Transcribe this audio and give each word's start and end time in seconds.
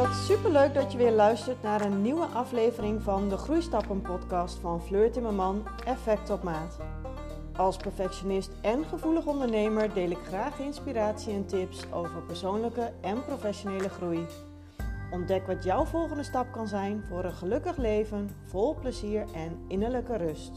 Wat 0.00 0.16
superleuk 0.26 0.74
dat 0.74 0.92
je 0.92 0.98
weer 0.98 1.12
luistert 1.12 1.62
naar 1.62 1.80
een 1.80 2.02
nieuwe 2.02 2.24
aflevering 2.24 3.02
van 3.02 3.28
de 3.28 3.36
Groeistappen 3.36 4.02
podcast 4.02 4.58
van 4.60 4.82
Fleur 4.82 5.10
Timmerman 5.10 5.66
Effect 5.84 6.30
op 6.30 6.42
Maat. 6.42 6.78
Als 7.56 7.76
perfectionist 7.76 8.50
en 8.62 8.84
gevoelig 8.84 9.26
ondernemer 9.26 9.94
deel 9.94 10.10
ik 10.10 10.18
graag 10.26 10.58
inspiratie 10.58 11.32
en 11.32 11.46
tips 11.46 11.78
over 11.92 12.22
persoonlijke 12.22 12.92
en 13.00 13.24
professionele 13.24 13.88
groei. 13.88 14.26
Ontdek 15.10 15.46
wat 15.46 15.64
jouw 15.64 15.84
volgende 15.84 16.24
stap 16.24 16.52
kan 16.52 16.68
zijn 16.68 17.04
voor 17.08 17.24
een 17.24 17.34
gelukkig 17.34 17.76
leven, 17.76 18.30
vol 18.46 18.74
plezier 18.74 19.24
en 19.34 19.58
innerlijke 19.68 20.16
rust. 20.16 20.52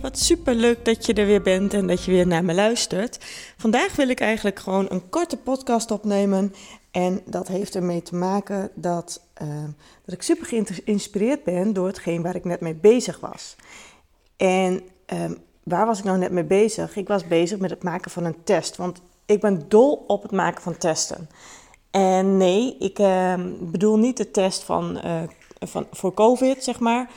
Wat 0.00 0.18
super 0.18 0.54
leuk 0.54 0.84
dat 0.84 1.06
je 1.06 1.14
er 1.14 1.26
weer 1.26 1.42
bent 1.42 1.74
en 1.74 1.86
dat 1.86 2.04
je 2.04 2.10
weer 2.10 2.26
naar 2.26 2.44
me 2.44 2.54
luistert. 2.54 3.18
Vandaag 3.56 3.96
wil 3.96 4.08
ik 4.08 4.20
eigenlijk 4.20 4.58
gewoon 4.58 4.86
een 4.88 5.08
korte 5.08 5.36
podcast 5.36 5.90
opnemen. 5.90 6.52
En 6.94 7.20
dat 7.24 7.48
heeft 7.48 7.74
ermee 7.74 8.02
te 8.02 8.14
maken 8.14 8.70
dat, 8.74 9.20
uh, 9.42 9.64
dat 10.04 10.14
ik 10.14 10.22
super 10.22 10.46
geïnspireerd 10.46 11.44
ben 11.44 11.72
door 11.72 11.86
hetgeen 11.86 12.22
waar 12.22 12.34
ik 12.34 12.44
net 12.44 12.60
mee 12.60 12.74
bezig 12.74 13.20
was. 13.20 13.56
En 14.36 14.82
uh, 15.12 15.30
waar 15.62 15.86
was 15.86 15.98
ik 15.98 16.04
nou 16.04 16.18
net 16.18 16.30
mee 16.30 16.44
bezig? 16.44 16.96
Ik 16.96 17.08
was 17.08 17.26
bezig 17.26 17.58
met 17.58 17.70
het 17.70 17.82
maken 17.82 18.10
van 18.10 18.24
een 18.24 18.44
test. 18.44 18.76
Want 18.76 19.00
ik 19.26 19.40
ben 19.40 19.68
dol 19.68 20.04
op 20.06 20.22
het 20.22 20.32
maken 20.32 20.62
van 20.62 20.76
testen. 20.76 21.28
En 21.90 22.36
nee, 22.36 22.76
ik 22.78 22.98
uh, 22.98 23.34
bedoel 23.60 23.98
niet 23.98 24.16
de 24.16 24.30
test 24.30 24.62
van, 24.62 25.00
uh, 25.04 25.22
van, 25.60 25.86
voor 25.90 26.14
COVID, 26.14 26.64
zeg 26.64 26.80
maar. 26.80 27.10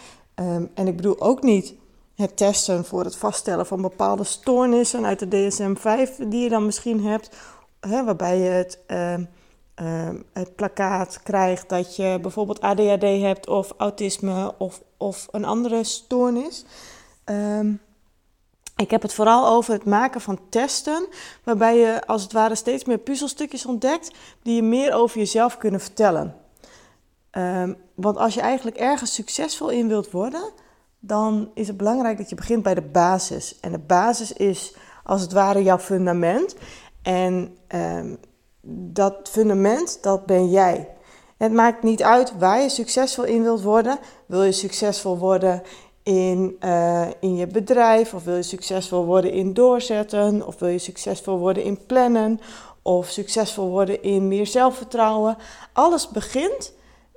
En 0.73 0.87
ik 0.87 0.95
bedoel 0.95 1.21
ook 1.21 1.43
niet 1.43 1.73
het 2.15 2.37
testen 2.37 2.85
voor 2.85 3.03
het 3.03 3.17
vaststellen 3.17 3.65
van 3.65 3.81
bepaalde 3.81 4.23
stoornissen 4.23 5.05
uit 5.05 5.19
de 5.19 5.27
DSM-5 5.27 6.27
die 6.27 6.43
je 6.43 6.49
dan 6.49 6.65
misschien 6.65 7.05
hebt. 7.05 7.29
Hè, 7.79 8.03
waarbij 8.03 8.37
je 8.37 8.49
het, 8.49 8.79
uh, 9.81 10.09
het 10.33 10.55
plakkaat 10.55 11.23
krijgt 11.23 11.69
dat 11.69 11.95
je 11.95 12.19
bijvoorbeeld 12.21 12.61
ADHD 12.61 13.01
hebt 13.01 13.47
of 13.47 13.73
autisme 13.77 14.53
of, 14.57 14.81
of 14.97 15.27
een 15.31 15.45
andere 15.45 15.83
stoornis. 15.83 16.65
Um, 17.25 17.79
ik 18.75 18.91
heb 18.91 19.01
het 19.01 19.13
vooral 19.13 19.47
over 19.47 19.73
het 19.73 19.85
maken 19.85 20.21
van 20.21 20.39
testen, 20.49 21.07
waarbij 21.43 21.77
je 21.77 22.05
als 22.05 22.23
het 22.23 22.31
ware 22.31 22.55
steeds 22.55 22.85
meer 22.85 22.97
puzzelstukjes 22.97 23.65
ontdekt 23.65 24.11
die 24.43 24.55
je 24.55 24.63
meer 24.63 24.93
over 24.93 25.17
jezelf 25.17 25.57
kunnen 25.57 25.79
vertellen. 25.79 26.35
Um, 27.31 27.77
want 27.95 28.17
als 28.17 28.33
je 28.33 28.41
eigenlijk 28.41 28.77
ergens 28.77 29.13
succesvol 29.13 29.69
in 29.69 29.87
wilt 29.87 30.11
worden, 30.11 30.51
dan 30.99 31.51
is 31.53 31.67
het 31.67 31.77
belangrijk 31.77 32.17
dat 32.17 32.29
je 32.29 32.35
begint 32.35 32.63
bij 32.63 32.73
de 32.73 32.81
basis. 32.81 33.59
En 33.59 33.71
de 33.71 33.79
basis 33.79 34.33
is 34.33 34.75
als 35.03 35.21
het 35.21 35.31
ware 35.31 35.63
jouw 35.63 35.79
fundament. 35.79 36.55
En 37.01 37.57
dat 38.69 39.29
fundament, 39.29 39.97
dat 40.01 40.25
ben 40.25 40.49
jij. 40.49 40.89
Het 41.37 41.51
maakt 41.51 41.83
niet 41.83 42.03
uit 42.03 42.33
waar 42.37 42.61
je 42.61 42.69
succesvol 42.69 43.23
in 43.23 43.43
wilt 43.43 43.61
worden. 43.61 43.99
Wil 44.25 44.43
je 44.43 44.51
succesvol 44.51 45.17
worden 45.17 45.63
in, 46.03 46.57
uh, 46.65 47.07
in 47.19 47.35
je 47.35 47.47
bedrijf? 47.47 48.13
Of 48.13 48.23
wil 48.23 48.35
je 48.35 48.43
succesvol 48.43 49.05
worden 49.05 49.31
in 49.31 49.53
doorzetten? 49.53 50.47
Of 50.47 50.59
wil 50.59 50.69
je 50.69 50.77
succesvol 50.77 51.37
worden 51.37 51.63
in 51.63 51.85
plannen? 51.85 52.39
Of 52.81 53.07
succesvol 53.07 53.69
worden 53.69 54.03
in 54.03 54.27
meer 54.27 54.47
zelfvertrouwen? 54.47 55.37
Alles 55.73 56.09
begint 56.09 56.73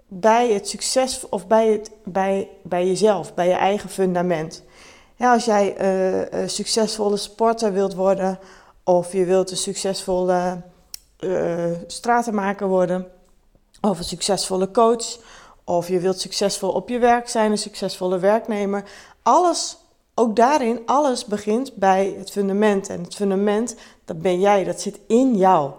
bij 0.08 0.52
het 0.52 0.68
succes 0.68 1.28
of 1.28 1.46
bij, 1.46 1.68
het, 1.68 1.90
bij, 2.04 2.48
bij 2.62 2.86
jezelf, 2.86 3.34
bij 3.34 3.46
je 3.46 3.54
eigen 3.54 3.88
fundament. 3.88 4.62
Ja, 5.16 5.32
als 5.32 5.44
jij 5.44 5.80
uh, 5.80 6.40
een 6.40 6.50
succesvolle 6.50 7.16
sporter 7.16 7.72
wilt 7.72 7.94
worden, 7.94 8.38
of 8.84 9.12
je 9.12 9.24
wilt 9.24 9.50
een 9.50 9.56
succesvolle 9.56 10.62
uh, 11.20 11.64
stratenmaker 11.86 12.68
worden, 12.68 13.06
of 13.80 13.98
een 13.98 14.04
succesvolle 14.04 14.70
coach, 14.70 15.18
of 15.64 15.88
je 15.88 15.98
wilt 15.98 16.20
succesvol 16.20 16.70
op 16.70 16.88
je 16.88 16.98
werk 16.98 17.28
zijn, 17.28 17.50
een 17.50 17.58
succesvolle 17.58 18.18
werknemer. 18.18 18.84
Alles, 19.22 19.78
ook 20.14 20.36
daarin, 20.36 20.82
alles 20.86 21.24
begint 21.24 21.74
bij 21.74 22.14
het 22.18 22.30
fundament. 22.30 22.88
En 22.88 23.02
het 23.02 23.14
fundament, 23.14 23.76
dat 24.04 24.22
ben 24.22 24.40
jij, 24.40 24.64
dat 24.64 24.80
zit 24.80 25.00
in 25.06 25.36
jou. 25.36 25.72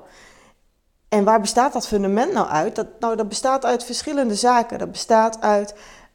En 1.10 1.24
waar 1.24 1.42
bestaat 1.42 1.74
dat 1.74 1.88
fundament 1.88 2.34
nou 2.34 2.48
uit? 2.48 2.76
Dat, 2.76 2.88
nou, 3.00 3.16
dat 3.16 3.28
bestaat 3.28 3.66
uit 3.66 3.84
verschillende 3.84 4.36
zaken. 4.36 4.80
Dat 4.80 4.92
bestaat 4.92 5.42
uit 5.42 5.74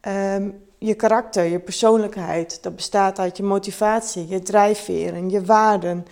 um, 0.08 0.64
je 0.78 0.94
karakter, 0.94 1.44
je 1.44 1.60
persoonlijkheid. 1.60 2.62
Dat 2.62 2.76
bestaat 2.76 3.18
uit 3.18 3.36
je 3.36 3.42
motivatie, 3.42 4.28
je 4.28 4.42
drijfveren, 4.42 5.30
je 5.30 5.44
waarden. 5.44 6.06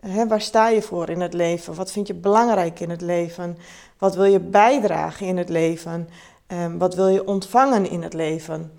He, 0.00 0.26
waar 0.26 0.40
sta 0.40 0.68
je 0.68 0.82
voor 0.82 1.08
in 1.08 1.20
het 1.20 1.34
leven? 1.34 1.74
Wat 1.74 1.92
vind 1.92 2.06
je 2.06 2.14
belangrijk 2.14 2.80
in 2.80 2.90
het 2.90 3.00
leven? 3.00 3.58
Wat 3.98 4.14
wil 4.14 4.24
je 4.24 4.40
bijdragen 4.40 5.26
in 5.26 5.36
het 5.36 5.48
leven? 5.48 6.08
Um, 6.46 6.78
wat 6.78 6.94
wil 6.94 7.08
je 7.08 7.26
ontvangen 7.26 7.90
in 7.90 8.02
het 8.02 8.14
leven? 8.14 8.72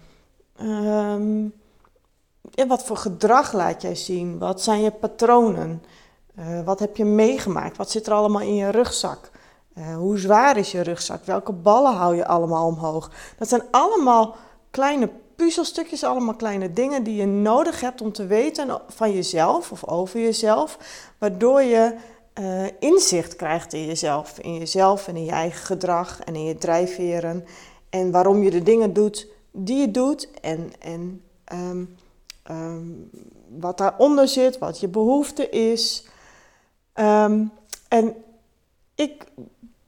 Um, 0.62 1.54
ja, 2.52 2.68
wat 2.68 2.84
voor 2.84 2.98
gedrag 2.98 3.54
laat 3.54 3.82
jij 3.82 3.96
zien? 3.96 4.38
Wat 4.38 4.62
zijn 4.62 4.82
je 4.82 4.92
patronen? 4.92 5.84
Uh, 6.40 6.64
wat 6.64 6.80
heb 6.80 6.98
je 6.98 7.06
meegemaakt? 7.06 7.78
Wat 7.78 7.92
zit 7.92 8.08
er 8.08 8.14
allemaal 8.14 8.42
in 8.42 8.56
je 8.56 8.70
rugzak? 8.70 9.32
Uh, 9.78 9.96
hoe 9.96 10.18
zwaar 10.18 10.58
is 10.58 10.72
je 10.72 10.82
rugzak? 10.82 11.26
Welke 11.26 11.52
ballen 11.52 11.94
hou 11.94 12.16
je 12.16 12.28
allemaal 12.28 12.68
omhoog? 12.68 13.12
Dat 13.38 13.50
zijn 13.50 13.64
allemaal 13.72 14.36
kleine 14.70 15.10
puzzelstukjes, 15.42 16.04
allemaal 16.04 16.36
kleine 16.36 16.74
dingen 16.74 17.04
die 17.04 17.16
je 17.16 17.26
nodig 17.26 17.82
hebt 17.82 18.02
om 18.02 18.12
te 18.12 18.26
weten 18.26 18.82
van 18.88 19.12
jezelf 19.12 19.72
of 19.72 19.86
over 19.88 20.20
jezelf, 20.20 20.78
waardoor 21.18 21.62
je 21.62 21.96
uh, 22.40 22.66
inzicht 22.80 23.36
krijgt 23.36 23.74
in 23.74 23.86
jezelf, 23.86 24.40
in 24.40 24.58
jezelf 24.58 25.08
en 25.08 25.16
in 25.16 25.26
je 25.26 25.32
eigen 25.32 25.66
gedrag 25.66 26.22
en 26.24 26.36
in 26.36 26.44
je 26.44 26.56
drijfveren 26.56 27.46
en 27.90 28.12
waarom 28.12 28.44
je 28.44 28.52
de 28.52 28.64
dingen 28.64 28.94
doet 28.94 29.28
die 29.52 29.78
je 29.78 29.92
doet 29.92 30.30
en, 30.42 30.72
en 30.80 31.24
um, 31.54 31.96
um, 32.52 33.10
wat 33.60 33.78
daaronder 33.78 34.28
zit, 34.28 34.58
wat 34.58 34.80
je 34.80 34.88
behoefte 34.88 35.50
is. 35.50 36.06
Um, 36.96 37.52
en 37.88 38.16
ik 38.96 39.24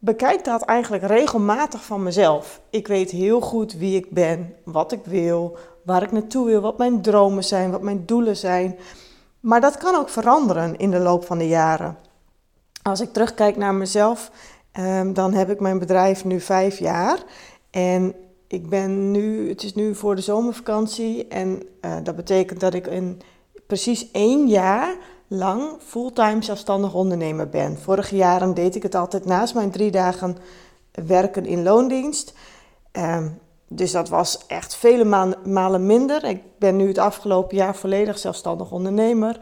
bekijk 0.03 0.43
dat 0.43 0.61
eigenlijk 0.61 1.03
regelmatig 1.03 1.83
van 1.85 2.03
mezelf. 2.03 2.61
Ik 2.69 2.87
weet 2.87 3.11
heel 3.11 3.41
goed 3.41 3.73
wie 3.73 3.95
ik 3.95 4.11
ben, 4.11 4.55
wat 4.63 4.91
ik 4.91 5.05
wil, 5.05 5.57
waar 5.83 6.03
ik 6.03 6.11
naartoe 6.11 6.45
wil, 6.45 6.61
wat 6.61 6.77
mijn 6.77 7.01
dromen 7.01 7.43
zijn, 7.43 7.71
wat 7.71 7.81
mijn 7.81 8.05
doelen 8.05 8.37
zijn. 8.37 8.75
Maar 9.39 9.61
dat 9.61 9.77
kan 9.77 9.95
ook 9.95 10.09
veranderen 10.09 10.77
in 10.77 10.91
de 10.91 10.99
loop 10.99 11.25
van 11.25 11.37
de 11.37 11.47
jaren. 11.47 11.97
Als 12.81 13.01
ik 13.01 13.13
terugkijk 13.13 13.57
naar 13.57 13.73
mezelf, 13.73 14.31
um, 14.79 15.13
dan 15.13 15.33
heb 15.33 15.49
ik 15.49 15.59
mijn 15.59 15.79
bedrijf 15.79 16.25
nu 16.25 16.39
vijf 16.39 16.79
jaar. 16.79 17.23
En 17.69 18.15
ik 18.47 18.69
ben 18.69 19.11
nu, 19.11 19.49
het 19.49 19.63
is 19.63 19.73
nu 19.73 19.95
voor 19.95 20.15
de 20.15 20.21
zomervakantie. 20.21 21.27
En 21.27 21.63
uh, 21.81 21.95
dat 22.03 22.15
betekent 22.15 22.59
dat 22.59 22.73
ik 22.73 22.87
in 22.87 23.21
precies 23.67 24.11
één 24.11 24.47
jaar 24.47 24.95
lang 25.33 25.71
fulltime 25.79 26.43
zelfstandig 26.43 26.93
ondernemer 26.93 27.49
ben. 27.49 27.77
Vorige 27.77 28.15
jaren 28.15 28.53
deed 28.53 28.75
ik 28.75 28.83
het 28.83 28.95
altijd 28.95 29.25
naast 29.25 29.53
mijn 29.53 29.71
drie 29.71 29.91
dagen 29.91 30.37
werken 30.91 31.45
in 31.45 31.63
loondienst. 31.63 32.33
Um, 32.91 33.39
dus 33.67 33.91
dat 33.91 34.09
was 34.09 34.45
echt 34.47 34.75
vele 34.75 35.35
malen 35.43 35.85
minder. 35.85 36.23
Ik 36.23 36.41
ben 36.57 36.75
nu 36.75 36.87
het 36.87 36.97
afgelopen 36.97 37.57
jaar 37.57 37.75
volledig 37.75 38.17
zelfstandig 38.17 38.71
ondernemer. 38.71 39.39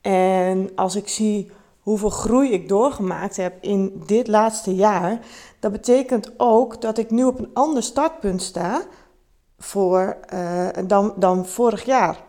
En 0.00 0.70
als 0.74 0.96
ik 0.96 1.08
zie 1.08 1.50
hoeveel 1.80 2.10
groei 2.10 2.52
ik 2.52 2.68
doorgemaakt 2.68 3.36
heb 3.36 3.54
in 3.60 4.02
dit 4.06 4.26
laatste 4.26 4.74
jaar, 4.74 5.18
dat 5.60 5.72
betekent 5.72 6.30
ook 6.36 6.80
dat 6.80 6.98
ik 6.98 7.10
nu 7.10 7.24
op 7.24 7.38
een 7.38 7.50
ander 7.54 7.82
startpunt 7.82 8.42
sta 8.42 8.82
voor, 9.58 10.16
uh, 10.34 10.68
dan, 10.86 11.12
dan 11.16 11.46
vorig 11.46 11.84
jaar. 11.84 12.24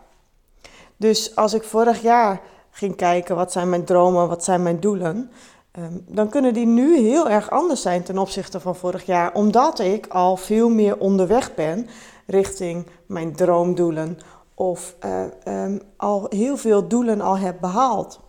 Dus 0.97 1.35
als 1.35 1.53
ik 1.53 1.63
vorig 1.63 2.01
jaar 2.01 2.41
ging 2.71 2.95
kijken 2.95 3.35
wat 3.35 3.51
zijn 3.51 3.69
mijn 3.69 3.85
dromen, 3.85 4.27
wat 4.27 4.43
zijn 4.43 4.63
mijn 4.63 4.79
doelen, 4.79 5.31
um, 5.79 6.03
dan 6.07 6.29
kunnen 6.29 6.53
die 6.53 6.65
nu 6.65 6.97
heel 6.97 7.29
erg 7.29 7.49
anders 7.49 7.81
zijn 7.81 8.03
ten 8.03 8.17
opzichte 8.17 8.59
van 8.59 8.75
vorig 8.75 9.05
jaar, 9.05 9.33
omdat 9.33 9.79
ik 9.79 10.07
al 10.07 10.37
veel 10.37 10.69
meer 10.69 10.97
onderweg 10.97 11.55
ben 11.55 11.87
richting 12.25 12.85
mijn 13.05 13.35
droomdoelen 13.35 14.17
of 14.53 14.95
uh, 15.05 15.63
um, 15.63 15.81
al 15.97 16.25
heel 16.29 16.57
veel 16.57 16.87
doelen 16.87 17.21
al 17.21 17.37
heb 17.37 17.59
behaald. 17.59 18.19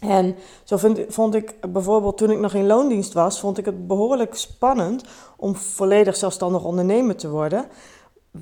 En 0.00 0.36
zo 0.64 0.76
vond 1.08 1.34
ik 1.34 1.54
bijvoorbeeld 1.72 2.16
toen 2.16 2.30
ik 2.30 2.38
nog 2.38 2.54
in 2.54 2.66
loondienst 2.66 3.12
was, 3.12 3.40
vond 3.40 3.58
ik 3.58 3.64
het 3.64 3.86
behoorlijk 3.86 4.34
spannend 4.34 5.04
om 5.36 5.56
volledig 5.56 6.16
zelfstandig 6.16 6.64
ondernemer 6.64 7.16
te 7.16 7.30
worden. 7.30 7.66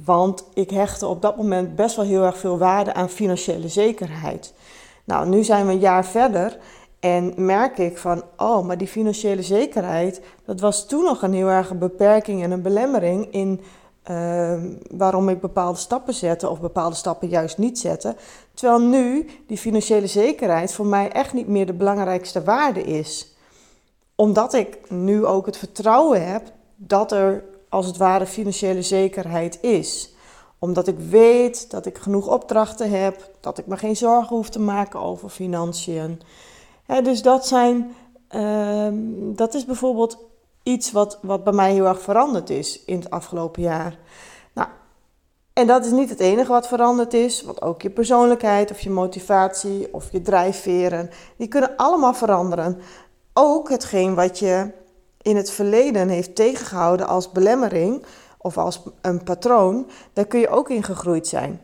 Want 0.05 0.45
ik 0.55 0.71
hechtte 0.71 1.07
op 1.07 1.23
dat 1.23 1.37
moment 1.37 1.77
best 1.77 1.97
wel 1.97 2.05
heel 2.05 2.23
erg 2.23 2.39
veel 2.39 2.59
waarde 2.59 2.95
aan 2.95 3.09
financiële 3.09 3.69
zekerheid. 3.69 4.55
Nou, 5.05 5.29
nu 5.29 5.45
zijn 5.45 5.67
we 5.67 5.73
een 5.73 5.79
jaar 5.79 6.05
verder 6.05 6.59
en 7.01 7.33
merk 7.37 7.79
ik 7.79 7.99
van, 7.99 8.23
oh, 8.37 8.67
maar 8.67 8.79
die 8.79 8.89
financiële 8.89 9.43
zekerheid, 9.43 10.21
dat 10.45 10.61
was 10.61 10.87
toen 10.87 11.05
nog 11.05 11.23
een 11.23 11.33
heel 11.33 11.49
erg 11.49 11.79
beperking 11.79 12.43
en 12.43 12.51
een 12.51 12.63
belemmering 12.63 13.33
in 13.33 13.61
uh, 14.11 14.55
waarom 14.91 15.29
ik 15.29 15.41
bepaalde 15.41 15.79
stappen 15.79 16.15
zette 16.15 16.49
of 16.49 16.61
bepaalde 16.61 16.97
stappen 16.97 17.29
juist 17.29 17.59
niet 17.59 17.79
zette. 17.79 18.17
Terwijl 18.55 18.81
nu 18.81 19.29
die 19.47 19.59
financiële 19.59 20.07
zekerheid 20.07 20.75
voor 20.75 20.87
mij 20.87 21.13
echt 21.13 21.33
niet 21.33 21.49
meer 21.49 21.67
de 21.67 21.73
belangrijkste 21.73 22.43
waarde 22.43 22.83
is. 22.83 23.37
Omdat 24.15 24.53
ik 24.53 24.91
nu 24.91 25.27
ook 25.27 25.47
het 25.47 25.57
vertrouwen 25.57 26.31
heb 26.31 26.43
dat 26.77 27.13
er 27.13 27.45
als 27.69 27.87
het 27.87 27.97
ware 27.97 28.27
financiële 28.27 28.83
zekerheid 28.83 29.59
is. 29.61 30.12
Omdat 30.63 30.87
ik 30.87 30.99
weet 30.99 31.71
dat 31.71 31.87
ik 31.87 31.99
genoeg 31.99 32.29
opdrachten 32.29 32.91
heb, 32.91 33.31
dat 33.41 33.59
ik 33.59 33.67
me 33.67 33.77
geen 33.77 33.97
zorgen 33.97 34.37
hoef 34.37 34.49
te 34.49 34.61
maken 34.61 35.01
over 35.01 35.29
financiën. 35.29 36.21
dus 37.03 37.23
dat, 37.23 37.47
zijn, 37.47 37.95
ehm, 38.29 38.95
dat 39.35 39.55
is 39.55 39.65
bijvoorbeeld 39.65 40.19
iets 40.63 40.93
wat, 40.93 41.19
wat 41.23 41.45
bij 41.45 41.53
mij 41.53 41.73
heel 41.73 41.87
erg 41.87 42.01
veranderd 42.01 42.51
is 42.51 42.85
in 42.85 42.97
het 42.97 43.11
afgelopen 43.11 43.63
jaar. 43.63 43.99
Nou, 44.53 44.69
en 45.53 45.67
dat 45.67 45.85
is 45.85 45.91
niet 45.91 46.11
het 46.11 46.21
enige 46.21 46.51
wat 46.51 46.69
veranderd 46.69 47.15
is, 47.15 47.43
want 47.43 47.63
ook 47.63 47.83
je 47.83 47.91
persoonlijkheid 47.91 48.71
of 48.71 48.81
je 48.81 48.91
motivatie 48.91 49.95
of 49.95 50.13
je 50.13 50.23
drijfveren, 50.23 51.11
die 51.37 51.49
kunnen 51.49 51.77
allemaal 51.77 52.15
veranderen. 52.15 52.79
Ook 53.33 53.69
hetgeen 53.69 54.15
wat 54.15 54.39
je 54.39 54.71
in 55.23 55.37
het 55.37 55.51
verleden 55.51 56.09
heeft 56.09 56.35
tegengehouden 56.35 57.07
als 57.07 57.33
belemmering 57.33 58.05
of 58.43 58.59
als 58.59 58.83
een 59.01 59.23
patroon, 59.23 59.91
daar 60.13 60.25
kun 60.25 60.41
je 60.41 60.49
ook 60.49 60.71
in 60.71 60.83
gegroeid 60.83 61.27
zijn. 61.27 61.61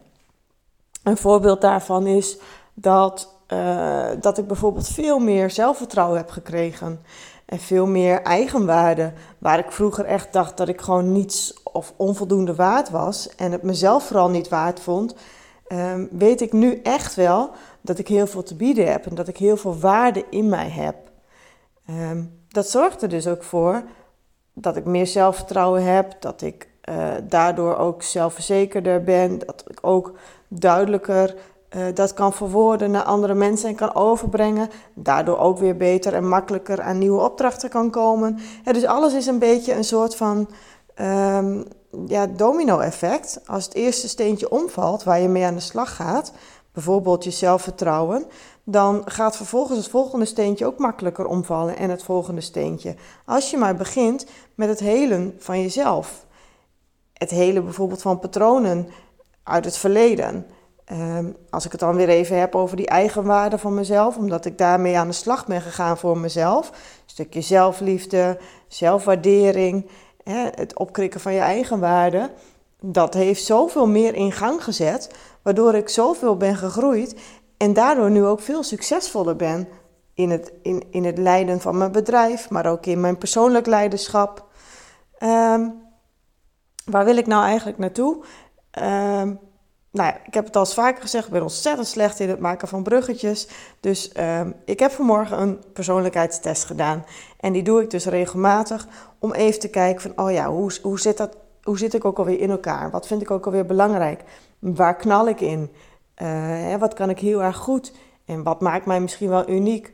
Een 1.02 1.16
voorbeeld 1.16 1.60
daarvan 1.60 2.06
is 2.06 2.38
dat, 2.74 3.34
uh, 3.52 4.06
dat 4.20 4.38
ik 4.38 4.46
bijvoorbeeld 4.46 4.88
veel 4.88 5.18
meer 5.18 5.50
zelfvertrouwen 5.50 6.16
heb 6.16 6.30
gekregen. 6.30 7.00
En 7.44 7.58
veel 7.58 7.86
meer 7.86 8.22
eigenwaarde. 8.22 9.12
Waar 9.38 9.58
ik 9.58 9.72
vroeger 9.72 10.04
echt 10.04 10.32
dacht 10.32 10.56
dat 10.56 10.68
ik 10.68 10.80
gewoon 10.80 11.12
niets 11.12 11.62
of 11.62 11.92
onvoldoende 11.96 12.54
waard 12.54 12.90
was. 12.90 13.28
En 13.36 13.52
het 13.52 13.62
mezelf 13.62 14.06
vooral 14.06 14.28
niet 14.28 14.48
waard 14.48 14.80
vond. 14.80 15.14
Um, 15.68 16.08
weet 16.12 16.40
ik 16.40 16.52
nu 16.52 16.80
echt 16.82 17.14
wel 17.14 17.50
dat 17.80 17.98
ik 17.98 18.08
heel 18.08 18.26
veel 18.26 18.42
te 18.42 18.54
bieden 18.54 18.90
heb. 18.90 19.06
En 19.06 19.14
dat 19.14 19.28
ik 19.28 19.36
heel 19.36 19.56
veel 19.56 19.78
waarde 19.78 20.24
in 20.30 20.48
mij 20.48 20.68
heb. 20.68 20.96
Um, 21.90 22.42
dat 22.48 22.70
zorgt 22.70 23.02
er 23.02 23.08
dus 23.08 23.26
ook 23.26 23.42
voor 23.42 23.82
dat 24.60 24.76
ik 24.76 24.84
meer 24.84 25.06
zelfvertrouwen 25.06 25.82
heb. 25.82 26.16
Dat 26.20 26.42
ik 26.42 26.68
uh, 26.88 27.08
daardoor 27.22 27.76
ook 27.76 28.02
zelfverzekerder 28.02 29.02
ben. 29.02 29.38
Dat 29.38 29.64
ik 29.66 29.78
ook 29.80 30.12
duidelijker 30.48 31.34
uh, 31.76 31.82
dat 31.94 32.14
kan 32.14 32.32
verwoorden 32.32 32.90
naar 32.90 33.02
andere 33.02 33.34
mensen 33.34 33.68
en 33.68 33.74
kan 33.74 33.94
overbrengen. 33.94 34.70
Daardoor 34.94 35.38
ook 35.38 35.58
weer 35.58 35.76
beter 35.76 36.14
en 36.14 36.28
makkelijker 36.28 36.80
aan 36.80 36.98
nieuwe 36.98 37.20
opdrachten 37.20 37.68
kan 37.68 37.90
komen. 37.90 38.38
Dus 38.64 38.84
alles 38.84 39.14
is 39.14 39.26
een 39.26 39.38
beetje 39.38 39.74
een 39.74 39.84
soort 39.84 40.16
van 40.16 40.48
um, 41.00 41.64
ja, 42.06 42.26
domino-effect. 42.26 43.40
Als 43.46 43.64
het 43.64 43.74
eerste 43.74 44.08
steentje 44.08 44.50
omvalt 44.50 45.02
waar 45.04 45.20
je 45.20 45.28
mee 45.28 45.44
aan 45.44 45.54
de 45.54 45.60
slag 45.60 45.96
gaat, 45.96 46.32
bijvoorbeeld 46.78 47.24
je 47.24 47.30
zelfvertrouwen, 47.30 48.26
dan 48.64 49.02
gaat 49.04 49.36
vervolgens 49.36 49.78
het 49.78 49.88
volgende 49.88 50.24
steentje 50.24 50.66
ook 50.66 50.78
makkelijker 50.78 51.26
omvallen 51.26 51.76
en 51.76 51.90
het 51.90 52.02
volgende 52.02 52.40
steentje. 52.40 52.94
Als 53.24 53.50
je 53.50 53.56
maar 53.56 53.76
begint 53.76 54.26
met 54.54 54.68
het 54.68 54.80
helen 54.80 55.34
van 55.38 55.60
jezelf. 55.60 56.26
Het 57.12 57.30
helen 57.30 57.64
bijvoorbeeld 57.64 58.02
van 58.02 58.18
patronen 58.18 58.88
uit 59.42 59.64
het 59.64 59.76
verleden. 59.76 60.46
Um, 60.92 61.36
als 61.50 61.64
ik 61.64 61.70
het 61.72 61.80
dan 61.80 61.96
weer 61.96 62.08
even 62.08 62.38
heb 62.38 62.54
over 62.54 62.76
die 62.76 62.86
eigenwaarde 62.86 63.58
van 63.58 63.74
mezelf, 63.74 64.16
omdat 64.16 64.44
ik 64.44 64.58
daarmee 64.58 64.98
aan 64.98 65.08
de 65.08 65.14
slag 65.14 65.46
ben 65.46 65.60
gegaan 65.60 65.98
voor 65.98 66.18
mezelf. 66.18 66.72
Stukje 67.06 67.40
zelfliefde, 67.40 68.38
zelfwaardering, 68.68 69.88
hè, 70.24 70.48
het 70.54 70.78
opkrikken 70.78 71.20
van 71.20 71.32
je 71.32 71.40
eigenwaarde. 71.40 72.30
Dat 72.80 73.14
heeft 73.14 73.44
zoveel 73.44 73.86
meer 73.86 74.14
in 74.14 74.32
gang 74.32 74.64
gezet, 74.64 75.10
waardoor 75.48 75.74
ik 75.74 75.88
zoveel 75.88 76.36
ben 76.36 76.56
gegroeid 76.56 77.14
en 77.56 77.72
daardoor 77.72 78.10
nu 78.10 78.24
ook 78.24 78.40
veel 78.40 78.62
succesvoller 78.62 79.36
ben 79.36 79.68
in 80.14 80.30
het, 80.30 80.52
in, 80.62 80.82
in 80.90 81.04
het 81.04 81.18
leiden 81.18 81.60
van 81.60 81.78
mijn 81.78 81.92
bedrijf, 81.92 82.50
maar 82.50 82.66
ook 82.66 82.86
in 82.86 83.00
mijn 83.00 83.18
persoonlijk 83.18 83.66
leiderschap. 83.66 84.46
Um, 85.18 85.82
waar 86.84 87.04
wil 87.04 87.16
ik 87.16 87.26
nou 87.26 87.44
eigenlijk 87.44 87.78
naartoe? 87.78 88.14
Um, 88.78 89.38
nou 89.90 90.08
ja, 90.08 90.18
ik 90.24 90.34
heb 90.34 90.44
het 90.44 90.56
al 90.56 90.62
eens 90.62 90.74
vaker 90.74 91.02
gezegd, 91.02 91.26
ik 91.26 91.32
ben 91.32 91.42
ontzettend 91.42 91.86
slecht 91.86 92.20
in 92.20 92.28
het 92.28 92.40
maken 92.40 92.68
van 92.68 92.82
bruggetjes. 92.82 93.48
Dus 93.80 94.12
um, 94.40 94.54
ik 94.64 94.78
heb 94.78 94.90
vanmorgen 94.90 95.40
een 95.40 95.62
persoonlijkheidstest 95.72 96.64
gedaan. 96.64 97.04
En 97.40 97.52
die 97.52 97.62
doe 97.62 97.82
ik 97.82 97.90
dus 97.90 98.06
regelmatig 98.06 98.86
om 99.18 99.32
even 99.32 99.60
te 99.60 99.70
kijken 99.70 100.02
van, 100.02 100.26
oh 100.26 100.32
ja, 100.32 100.46
hoe, 100.46 100.72
hoe, 100.82 101.00
zit, 101.00 101.16
dat, 101.16 101.36
hoe 101.62 101.78
zit 101.78 101.94
ik 101.94 102.04
ook 102.04 102.18
alweer 102.18 102.40
in 102.40 102.50
elkaar? 102.50 102.90
Wat 102.90 103.06
vind 103.06 103.22
ik 103.22 103.30
ook 103.30 103.46
alweer 103.46 103.66
belangrijk? 103.66 104.24
Waar 104.58 104.96
knal 104.96 105.28
ik 105.28 105.40
in? 105.40 105.70
Uh, 106.22 106.74
wat 106.74 106.94
kan 106.94 107.10
ik 107.10 107.18
heel 107.18 107.42
erg 107.42 107.56
goed? 107.56 107.92
En 108.24 108.42
wat 108.42 108.60
maakt 108.60 108.86
mij 108.86 109.00
misschien 109.00 109.28
wel 109.28 109.48
uniek? 109.48 109.92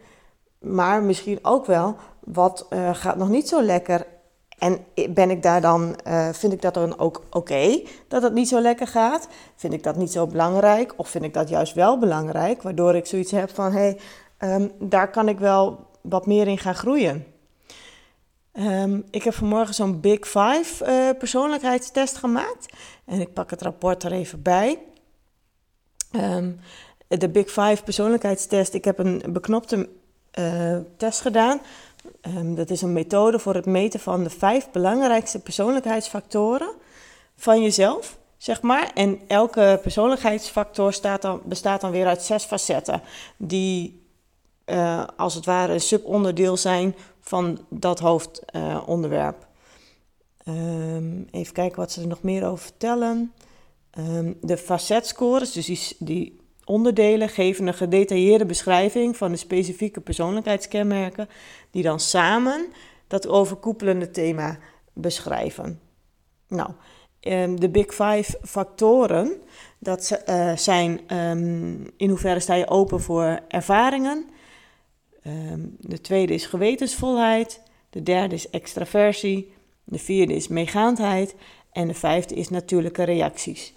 Maar 0.60 1.02
misschien 1.02 1.38
ook 1.42 1.66
wel, 1.66 1.96
wat 2.20 2.66
uh, 2.70 2.94
gaat 2.94 3.16
nog 3.16 3.28
niet 3.28 3.48
zo 3.48 3.62
lekker? 3.62 4.06
En 4.58 4.78
ben 5.10 5.30
ik 5.30 5.42
daar 5.42 5.60
dan, 5.60 5.96
uh, 6.08 6.28
vind 6.28 6.52
ik 6.52 6.62
dat 6.62 6.74
dan 6.74 6.98
ook 6.98 7.22
oké 7.30 7.82
dat 8.08 8.22
het 8.22 8.32
niet 8.32 8.48
zo 8.48 8.60
lekker 8.60 8.86
gaat? 8.86 9.28
Vind 9.56 9.72
ik 9.72 9.82
dat 9.82 9.96
niet 9.96 10.12
zo 10.12 10.26
belangrijk? 10.26 10.94
Of 10.96 11.08
vind 11.08 11.24
ik 11.24 11.34
dat 11.34 11.48
juist 11.48 11.74
wel 11.74 11.98
belangrijk? 11.98 12.62
Waardoor 12.62 12.94
ik 12.94 13.06
zoiets 13.06 13.30
heb 13.30 13.50
van, 13.50 13.72
hé, 13.72 13.96
hey, 14.38 14.54
um, 14.54 14.70
daar 14.78 15.10
kan 15.10 15.28
ik 15.28 15.38
wel 15.38 15.86
wat 16.00 16.26
meer 16.26 16.48
in 16.48 16.58
gaan 16.58 16.74
groeien. 16.74 17.33
Um, 18.58 19.04
ik 19.10 19.22
heb 19.22 19.34
vanmorgen 19.34 19.74
zo'n 19.74 20.00
Big 20.00 20.18
Five 20.26 20.86
uh, 20.86 21.18
persoonlijkheidstest 21.18 22.16
gemaakt. 22.16 22.72
En 23.04 23.20
ik 23.20 23.32
pak 23.32 23.50
het 23.50 23.62
rapport 23.62 24.02
er 24.02 24.12
even 24.12 24.42
bij. 24.42 24.78
Um, 26.12 26.60
de 27.08 27.28
Big 27.28 27.46
Five 27.46 27.82
persoonlijkheidstest. 27.84 28.74
Ik 28.74 28.84
heb 28.84 28.98
een 28.98 29.22
beknopte 29.28 29.88
uh, 30.38 30.76
test 30.96 31.20
gedaan 31.20 31.60
Um, 32.26 32.54
dat 32.54 32.70
is 32.70 32.82
een 32.82 32.92
methode 32.92 33.38
voor 33.38 33.54
het 33.54 33.66
meten 33.66 34.00
van 34.00 34.24
de 34.24 34.30
vijf 34.30 34.70
belangrijkste 34.70 35.38
persoonlijkheidsfactoren 35.38 36.68
van 37.36 37.62
jezelf, 37.62 38.18
zeg 38.36 38.62
maar. 38.62 38.90
En 38.94 39.20
elke 39.26 39.78
persoonlijkheidsfactor 39.82 40.92
staat 40.92 41.22
dan, 41.22 41.40
bestaat 41.44 41.80
dan 41.80 41.90
weer 41.90 42.06
uit 42.06 42.22
zes 42.22 42.44
facetten, 42.44 43.02
die 43.36 44.03
uh, 44.66 45.04
als 45.16 45.34
het 45.34 45.44
ware 45.44 45.72
een 45.72 45.80
subonderdeel 45.80 46.56
zijn 46.56 46.94
van 47.20 47.66
dat 47.68 47.98
hoofdonderwerp. 47.98 49.46
Um, 50.48 51.28
even 51.30 51.52
kijken 51.52 51.78
wat 51.78 51.92
ze 51.92 52.00
er 52.00 52.06
nog 52.06 52.22
meer 52.22 52.46
over 52.46 52.64
vertellen. 52.64 53.32
Um, 53.98 54.38
de 54.40 54.56
facetscores, 54.56 55.52
dus 55.52 55.66
die, 55.66 55.96
die 55.98 56.40
onderdelen 56.64 57.28
geven 57.28 57.66
een 57.66 57.74
gedetailleerde 57.74 58.46
beschrijving 58.46 59.16
van 59.16 59.30
de 59.30 59.36
specifieke 59.36 60.00
persoonlijkheidskenmerken, 60.00 61.28
die 61.70 61.82
dan 61.82 62.00
samen 62.00 62.66
dat 63.06 63.28
overkoepelende 63.28 64.10
thema 64.10 64.58
beschrijven. 64.92 65.80
Nou, 66.48 66.70
ehm, 67.20 67.56
de 67.56 67.68
Big 67.68 67.86
Five 67.86 68.38
factoren, 68.42 69.42
dat 69.78 70.22
uh, 70.28 70.56
zijn 70.56 71.00
in 71.96 72.08
hoeverre 72.08 72.40
sta 72.40 72.54
je 72.54 72.68
open 72.68 73.00
voor 73.00 73.40
ervaringen. 73.48 74.28
Um, 75.26 75.76
de 75.80 76.00
tweede 76.00 76.34
is 76.34 76.46
gewetensvolheid. 76.46 77.60
De 77.90 78.02
derde 78.02 78.34
is 78.34 78.50
extraversie. 78.50 79.52
De 79.84 79.98
vierde 79.98 80.34
is 80.34 80.48
meegaandheid. 80.48 81.34
En 81.72 81.86
de 81.86 81.94
vijfde 81.94 82.34
is 82.34 82.48
natuurlijke 82.48 83.02
reacties. 83.02 83.72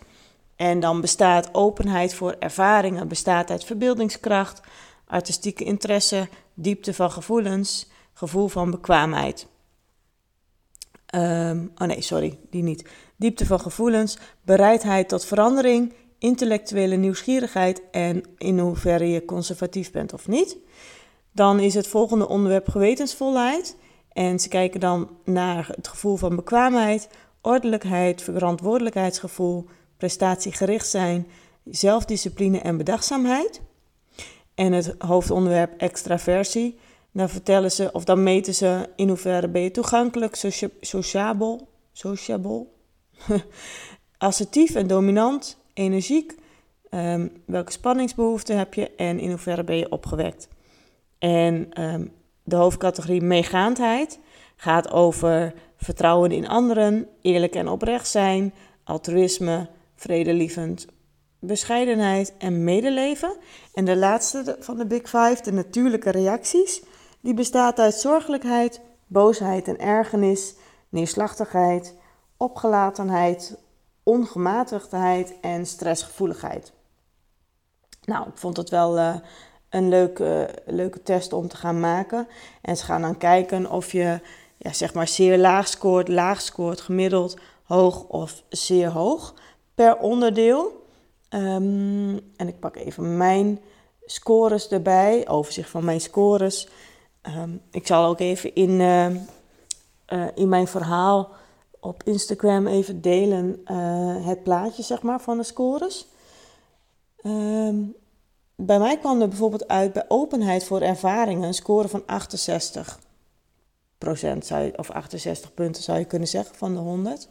En 0.56 0.80
dan 0.80 1.01
bestaat 1.01 1.54
openheid 1.54 2.13
voor 2.13 2.36
ervaringen, 2.39 3.08
bestaat 3.08 3.50
uit 3.50 3.63
verbeeldingskracht, 3.63 4.62
artistieke 5.06 5.63
interesse, 5.63 6.27
diepte 6.54 6.94
van 6.94 7.12
gevoelens, 7.12 7.88
gevoel 8.13 8.48
van 8.48 8.72
bekwaamheid. 8.72 9.48
Um, 11.16 11.72
oh 11.75 11.88
nee, 11.88 12.01
sorry, 12.01 12.39
die 12.50 12.63
niet. 12.63 12.89
Diepte 13.16 13.46
van 13.46 13.60
gevoelens, 13.60 14.18
bereidheid 14.42 15.10
tot 15.10 15.25
verandering, 15.25 15.94
intellectuele 16.18 16.96
nieuwsgierigheid 16.96 17.82
en 17.92 18.24
in 18.38 18.60
hoeverre 18.60 19.10
je 19.10 19.25
conservatief 19.25 19.92
bent 19.92 20.13
of 20.13 20.27
niet. 20.27 20.58
Dan 21.38 21.60
is 21.60 21.74
het 21.74 21.88
volgende 21.88 22.27
onderwerp 22.27 22.70
gewetensvolheid. 22.70 23.75
En 24.13 24.39
ze 24.39 24.48
kijken 24.48 24.79
dan 24.79 25.10
naar 25.24 25.70
het 25.75 25.88
gevoel 25.88 26.15
van 26.15 26.36
bekwaamheid, 26.36 27.10
ordelijkheid, 27.41 28.22
verantwoordelijkheidsgevoel, 28.22 29.65
prestatiegericht 29.98 30.88
zijn, 30.88 31.27
zelfdiscipline 31.63 32.60
en 32.60 32.77
bedachtzaamheid. 32.77 33.62
En 34.56 34.72
het 34.74 34.96
hoofdonderwerp 34.98 35.74
extraversie, 35.77 36.77
dan 37.12 37.29
vertellen 37.29 37.72
ze 37.72 37.89
of 37.91 38.03
dan 38.03 38.24
meten 38.24 38.53
ze 38.53 38.89
in 38.96 39.08
hoeverre 39.08 39.48
ben 39.48 39.62
je 39.62 39.72
toegankelijk, 39.72 40.36
socia 40.36 40.70
sociabel, 41.91 42.74
assertief 44.17 44.75
en 44.75 44.88
dominant, 44.88 45.58
energiek, 45.74 46.36
um, 46.89 47.32
welke 47.46 47.72
spanningsbehoeften 47.72 48.58
heb 48.58 48.74
je 48.74 48.91
en 48.96 49.20
in 49.20 49.29
hoeverre 49.29 49.63
ben 49.63 49.77
je 49.77 49.91
opgewekt. 49.91 50.48
En 51.19 51.83
um, 51.83 52.13
de 52.43 52.55
hoofdcategorie 52.55 53.21
meegaandheid 53.21 54.19
gaat 54.55 54.91
over 54.91 55.53
vertrouwen 55.77 56.31
in 56.31 56.47
anderen, 56.47 57.07
eerlijk 57.21 57.55
en 57.55 57.67
oprecht 57.67 58.07
zijn, 58.07 58.53
altruïsme, 58.83 59.69
vredelievend, 59.95 60.88
bescheidenheid 61.39 62.33
en 62.38 62.63
medeleven. 62.63 63.38
En 63.74 63.86
de 63.86 63.97
laatste 63.97 64.57
van 64.59 64.77
de 64.77 64.86
Big 64.86 65.01
Five, 65.01 65.38
de 65.43 65.53
natuurlijke 65.53 66.12
reacties, 66.12 66.83
die 67.21 67.33
bestaat 67.33 67.79
uit 67.79 67.93
zorgelijkheid, 67.93 68.81
boosheid 69.07 69.67
en 69.67 69.79
ergernis, 69.79 70.55
neerslachtigheid, 70.89 71.95
opgelatenheid, 72.38 73.57
ongematigdheid 74.03 75.33
en 75.41 75.65
stressgevoeligheid. 75.65 76.74
Nou, 78.03 78.27
ik 78.27 78.38
vond 78.38 78.57
het 78.57 78.69
wel 78.69 78.97
uh, 78.97 79.15
een 79.69 79.89
leuke, 79.89 80.50
leuke 80.65 81.03
test 81.03 81.33
om 81.33 81.47
te 81.47 81.57
gaan 81.57 81.79
maken. 81.79 82.27
En 82.62 82.77
ze 82.77 82.83
gaan 82.83 83.01
dan 83.01 83.17
kijken 83.17 83.71
of 83.71 83.91
je 83.91 84.19
ja, 84.57 84.74
zeg 84.74 84.93
maar 84.93 85.07
zeer 85.07 85.38
laag 85.38 85.67
scoort, 85.67 86.07
laag 86.07 86.41
scoort, 86.41 86.81
gemiddeld, 86.81 87.38
hoog 87.63 88.03
of 88.03 88.43
zeer 88.50 88.89
hoog 88.89 89.33
per 89.75 89.97
onderdeel. 89.97 90.86
Um, 91.29 92.19
en 92.36 92.47
ik 92.47 92.59
pak 92.59 92.75
even 92.75 93.17
mijn 93.17 93.59
scores 94.05 94.67
erbij, 94.67 95.27
overzicht 95.27 95.69
van 95.69 95.86
mijn 95.86 96.01
scores. 96.01 96.67
Um, 97.38 97.62
ik 97.71 97.88
zal 97.88 98.05
ook 98.05 98.19
even 98.19 98.55
in, 98.55 98.69
uh, 98.69 99.09
uh, 99.09 100.27
in 100.36 100.50
mijn 100.50 100.67
verhaal 100.67 101.29
op 101.79 102.03
Instagram 102.03 102.67
even 102.67 103.01
delen 103.01 103.62
uh, 103.71 104.25
het 104.25 104.43
plaatje 104.43 104.83
zeg 104.83 105.01
maar, 105.01 105.21
van 105.21 105.38
de 105.38 105.43
scores. 105.43 106.07
Um, 107.24 107.95
bij 108.60 108.80
mij 108.80 108.98
kwam 108.98 109.22
er 109.22 109.28
bijvoorbeeld 109.28 109.68
uit 109.68 109.94
bij 109.94 110.06
openheid 110.08 110.64
voor 110.64 110.82
ervaringen 110.82 111.48
een 111.48 111.54
score 111.54 111.88
van 111.88 112.04
68 112.06 113.00
procent, 113.98 114.46
zou 114.46 114.64
je, 114.64 114.78
of 114.78 114.90
68 114.90 115.54
punten 115.54 115.84
zou 115.84 116.00
je 116.00 116.06
kunnen 116.06 116.28
zeggen 116.28 116.56
van 116.56 116.74
de 116.74 116.80
100. 116.80 117.28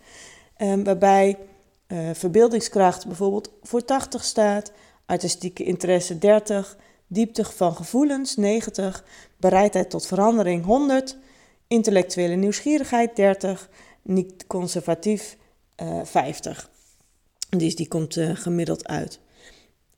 Um, 0.59 0.85
waarbij 0.85 1.39
uh, 1.89 2.11
verbeeldingskracht 2.13 3.07
bijvoorbeeld 3.07 3.51
voor 3.63 3.85
80 3.85 4.25
staat, 4.25 4.73
artistieke 5.07 5.65
interesse 5.65 6.19
30, 6.19 6.77
diepte 7.07 7.45
van 7.45 7.77
gevoelens 7.77 8.37
90, 8.37 9.05
bereidheid 9.37 9.91
tot 9.91 10.07
verandering 10.07 10.65
100, 10.65 11.17
intellectuele 11.67 12.35
nieuwsgierigheid 12.35 13.17
30, 13.17 13.71
niet 14.03 14.47
conservatief 14.47 15.37
uh, 15.83 16.05
50. 16.05 16.71
Dus 17.49 17.77
die 17.77 17.89
komt 17.89 18.17
uh, 18.17 18.37
gemiddeld 18.37 18.87
uit. 18.89 19.21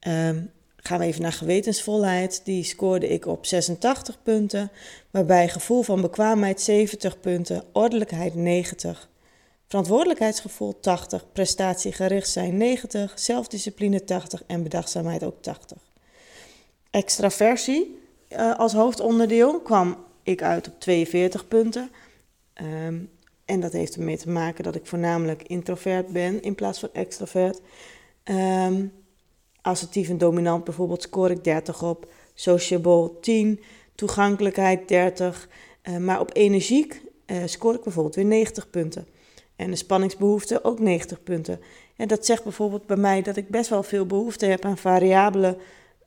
Um, 0.07 0.51
gaan 0.83 0.99
we 0.99 1.05
even 1.05 1.23
naar 1.23 1.33
gewetensvolheid. 1.33 2.41
Die 2.45 2.65
scoorde 2.65 3.09
ik 3.09 3.27
op 3.27 3.47
86 3.47 4.23
punten, 4.23 4.71
waarbij 5.11 5.49
gevoel 5.49 5.83
van 5.83 6.01
bekwaamheid 6.01 6.61
70 6.61 7.21
punten, 7.21 7.65
ordelijkheid 7.73 8.35
90, 8.35 9.09
verantwoordelijkheidsgevoel 9.67 10.81
80, 10.81 11.25
prestatiegericht 11.33 12.29
zijn 12.29 12.57
90, 12.57 13.19
zelfdiscipline 13.19 14.05
80 14.05 14.43
en 14.47 14.63
bedachtzaamheid 14.63 15.25
ook 15.25 15.43
80. 15.43 15.79
Extraversie 16.91 17.99
uh, 18.29 18.59
als 18.59 18.73
hoofdonderdeel 18.73 19.61
kwam 19.61 19.97
ik 20.23 20.43
uit 20.43 20.69
op 20.69 20.81
42 20.81 21.49
punten. 21.49 21.91
Um, 22.55 23.11
en 23.45 23.61
dat 23.61 23.73
heeft 23.73 23.95
ermee 23.95 24.19
te 24.19 24.31
maken 24.31 24.65
dat 24.65 24.75
ik 24.75 24.87
voornamelijk 24.87 25.43
introvert 25.43 26.09
ben 26.09 26.43
in 26.43 26.55
plaats 26.55 26.79
van 26.79 26.89
extravert. 26.93 27.61
Um, 28.25 28.93
assertief 29.63 30.09
en 30.09 30.19
dominant 30.19 30.65
bijvoorbeeld 30.65 31.03
score 31.03 31.33
ik 31.33 31.45
30 31.45 31.83
op. 31.83 32.13
Sociable 32.35 33.21
10. 33.21 33.61
Toegankelijkheid 33.95 34.89
30. 34.89 35.49
Uh, 35.83 35.97
maar 35.97 36.21
op 36.21 36.31
energiek 36.33 37.03
uh, 37.27 37.37
scoor 37.45 37.75
ik 37.75 37.83
bijvoorbeeld 37.83 38.15
weer 38.15 38.25
90 38.25 38.71
punten. 38.71 39.07
En 39.57 39.71
de 39.71 39.77
spanningsbehoefte 39.77 40.65
ook 40.65 40.79
90 40.79 41.23
punten. 41.23 41.61
En 41.97 42.09
dat 42.09 42.27
zegt 42.27 42.43
bijvoorbeeld 42.43 42.87
bij 42.87 42.97
mij 42.97 43.23
dat 43.23 43.37
ik 43.37 43.49
best 43.49 43.71
wel 43.71 43.83
veel 43.83 44.07
behoefte 44.07 44.47
heb 44.47 44.65
aan 44.65 44.79
variabele 44.79 45.57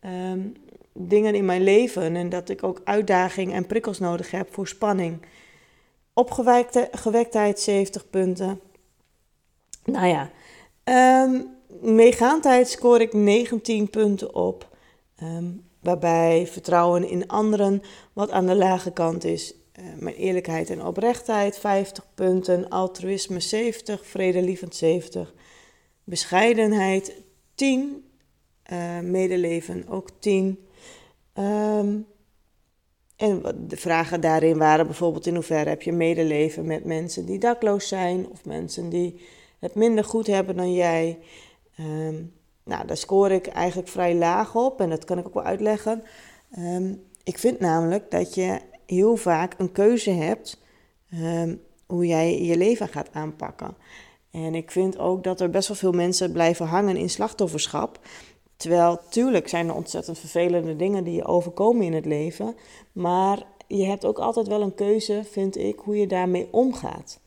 um, 0.06 0.54
dingen 0.94 1.36
in 1.36 1.46
mijn 1.46 1.64
leven. 1.64 2.16
En 2.16 2.30
dat 2.30 2.50
ik 2.50 2.64
ook 2.64 2.82
uitdaging 2.84 3.54
en 3.54 3.68
prikkels 3.68 4.00
nodig 4.00 4.32
heb 4.32 4.54
voor 4.54 4.68
spanning. 4.68 5.22
Opgewektheid 6.14 7.60
70 7.60 8.10
punten. 8.10 8.60
Nou 9.84 10.08
ja, 10.08 10.30
um, 11.24 11.48
meegaandheid 11.82 12.70
scoor 12.70 13.02
ik 13.02 13.14
19 13.14 13.90
punten 13.90 14.36
op. 14.36 14.70
Um, 15.24 15.70
waarbij 15.80 16.48
vertrouwen 16.48 17.10
in 17.10 17.28
anderen 17.28 17.82
wat 18.14 18.32
aan 18.32 18.46
de 18.46 18.56
lage 18.56 18.92
kant 18.92 19.24
is. 19.24 19.54
Uh, 19.80 19.86
mijn 20.00 20.16
eerlijkheid 20.16 20.70
en 20.70 20.86
oprechtheid 20.86 21.58
50 21.58 22.06
punten. 22.16 22.70
Altruïsme 22.70 23.40
70. 23.40 24.06
Vredelievend 24.06 24.76
70. 24.76 25.34
Bescheidenheid 26.04 27.22
10. 27.56 28.06
Uh, 28.72 29.00
medeleven 29.00 29.88
ook 29.88 30.10
10. 30.20 30.60
Um, 31.34 32.08
en 33.22 33.42
de 33.68 33.78
vragen 33.78 34.22
daarin 34.22 34.58
waren 34.58 34.86
bijvoorbeeld 34.86 35.26
in 35.26 35.34
hoeverre 35.34 35.70
heb 35.70 35.82
je 35.82 35.92
medeleven 35.92 36.66
met 36.66 36.86
mensen 36.86 37.26
die 37.26 37.40
dakloos 37.40 37.88
zijn 37.88 38.28
of 38.32 38.46
mensen 38.46 38.90
die 38.90 39.22
het 39.60 39.76
minder 39.76 40.04
goed 40.04 40.28
hebben 40.28 40.56
dan 40.56 40.74
jij. 40.74 41.20
Um, 41.86 42.34
nou, 42.64 42.88
daar 42.88 42.98
scoor 42.98 43.32
ik 43.32 43.48
eigenlijk 43.48 43.90
vrij 43.90 44.16
laag 44.16 44.56
op 44.56 44.82
en 44.82 44.90
dat 44.90 45.06
kan 45.06 45.18
ik 45.18 45.28
ook 45.28 45.34
wel 45.34 45.44
uitleggen. 45.44 46.04
Um, 46.58 47.04
ik 47.24 47.38
vind 47.38 47.60
namelijk 47.60 48.12
dat 48.12 48.36
je 48.36 48.60
heel 48.86 49.16
vaak 49.16 49.56
een 49.58 49.72
keuze 49.72 50.10
hebt 50.12 50.62
um, 51.14 51.62
hoe 51.86 52.08
jij 52.08 52.42
je 52.42 52.58
leven 52.58 52.88
gaat 52.88 53.10
aanpakken. 53.14 53.76
En 54.32 54.56
ik 54.56 54.72
vind 54.72 54.98
ook 54.98 55.24
dat 55.24 55.42
er 55.42 55.50
best 55.50 55.68
wel 55.68 55.78
veel 55.78 55.92
mensen 55.92 56.32
blijven 56.32 56.66
hangen 56.66 56.98
in 56.98 57.10
slachtofferschap. 57.10 58.00
Terwijl, 58.56 59.00
tuurlijk 59.10 59.48
zijn 59.48 59.68
er 59.68 59.76
ontzettend 59.76 60.20
vervelende 60.20 60.76
dingen 60.76 61.04
die 61.04 61.16
je 61.16 61.26
overkomen 61.26 61.86
in 61.86 61.94
het 61.94 62.06
leven. 62.06 62.56
Maar 62.92 63.44
je 63.68 63.86
hebt 63.86 64.06
ook 64.06 64.20
altijd 64.20 64.48
wel 64.48 64.62
een 64.62 64.76
keuze, 64.76 65.24
vind 65.32 65.58
ik, 65.58 65.80
hoe 65.80 65.98
je 65.98 66.08
daarmee 66.08 66.48
omgaat. 66.52 67.20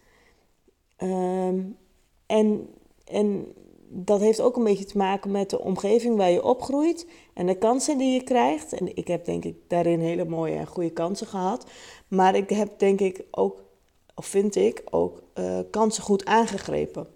En, 0.97 2.69
en 3.05 3.55
dat 3.97 4.21
heeft 4.21 4.41
ook 4.41 4.57
een 4.57 4.65
beetje 4.65 4.85
te 4.85 4.97
maken 4.97 5.31
met 5.31 5.51
de 5.51 5.61
omgeving 5.61 6.17
waar 6.17 6.31
je 6.31 6.45
opgroeit 6.45 7.07
en 7.35 7.47
de 7.47 7.59
kansen 7.59 7.99
die 7.99 8.13
je 8.13 8.23
krijgt. 8.23 8.73
En 8.73 8.97
ik 8.97 9.09
heb 9.09 9.25
denk 9.25 9.45
ik 9.45 9.57
daarin 9.69 10.01
hele 10.01 10.25
mooie 10.25 10.55
en 10.55 10.67
goede 10.67 10.91
kansen 10.91 11.27
gehad. 11.27 11.67
Maar 12.09 12.35
ik 12.35 12.51
heb 12.51 12.79
denk 12.79 13.01
ik 13.01 13.25
ook, 13.31 13.63
of 14.15 14.27
vind 14.27 14.57
ik 14.57 14.83
ook, 14.91 15.23
uh, 15.35 15.59
kansen 15.71 16.03
goed 16.03 16.25
aangegrepen. 16.25 17.07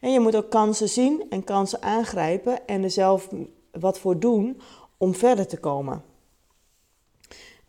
En 0.00 0.12
je 0.12 0.20
moet 0.20 0.36
ook 0.36 0.50
kansen 0.50 0.88
zien 0.88 1.24
en 1.30 1.44
kansen 1.44 1.82
aangrijpen 1.82 2.66
en 2.66 2.82
er 2.82 2.90
zelf 2.90 3.28
wat 3.70 3.98
voor 3.98 4.18
doen 4.18 4.60
om 4.96 5.14
verder 5.14 5.46
te 5.46 5.58
komen. 5.58 6.02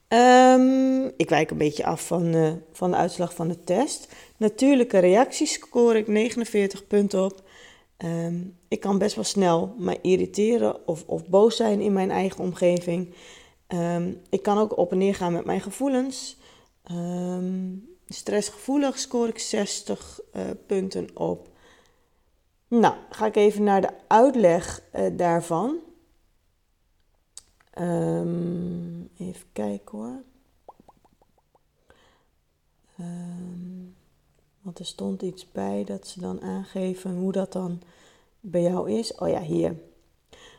Um, 0.08 1.12
ik 1.18 1.30
wijk 1.30 1.52
een 1.52 1.58
beetje 1.58 1.86
af 1.86 2.08
van, 2.08 2.36
uh, 2.36 2.52
van 2.72 2.92
de 2.92 2.98
uitslag 2.98 3.34
van 3.34 3.48
de 3.48 3.64
test. 3.64 4.14
Natuurlijke 4.38 5.00
reacties 5.00 5.54
score 5.54 5.98
ik 5.98 6.08
49 6.08 6.88
punten 6.88 7.24
op. 7.24 7.44
Um, 7.98 8.58
ik 8.68 8.80
kan 8.80 8.98
best 8.98 9.16
wel 9.16 9.24
snel 9.24 9.75
me 9.78 10.02
irriteren 10.02 10.88
of, 10.88 11.04
of 11.08 11.28
boos 11.28 11.56
zijn 11.56 11.82
in 11.82 11.94
mijn 11.94 12.12
eigen 12.12 12.44
omgeving. 12.44 13.14
Um, 13.68 14.22
ik 14.30 14.44
kan 14.44 14.58
ook 14.58 14.78
op 14.78 14.92
en 14.92 14.98
neer 14.98 15.16
gaan 15.16 15.34
met 15.34 15.46
mijn 15.46 15.62
gevoelens. 15.62 16.38
Um, 16.92 17.96
stressgevoelig 18.08 19.00
scoor 19.00 19.28
ik 19.28 19.40
60 19.40 20.20
uh, 20.36 20.42
punten 20.66 21.10
op. 21.14 21.50
Nou, 22.68 22.96
ga 23.10 23.25
ik 23.25 23.36
even 23.36 23.64
naar 23.64 23.82
de 23.82 23.92
uitleg 24.08 24.82
uh, 24.96 25.18
daarvan. 25.18 25.78
even 29.18 29.48
kijken 29.54 29.98
hoor. 29.98 30.24
Want 34.65 34.79
er 34.79 34.86
stond 34.86 35.22
iets 35.22 35.51
bij 35.51 35.84
dat 35.84 36.07
ze 36.07 36.19
dan 36.19 36.41
aangeven 36.41 37.15
hoe 37.15 37.31
dat 37.31 37.51
dan 37.51 37.81
bij 38.39 38.62
jou 38.62 38.91
is. 38.91 39.15
Oh 39.15 39.29
ja, 39.29 39.41
hier. 39.41 39.75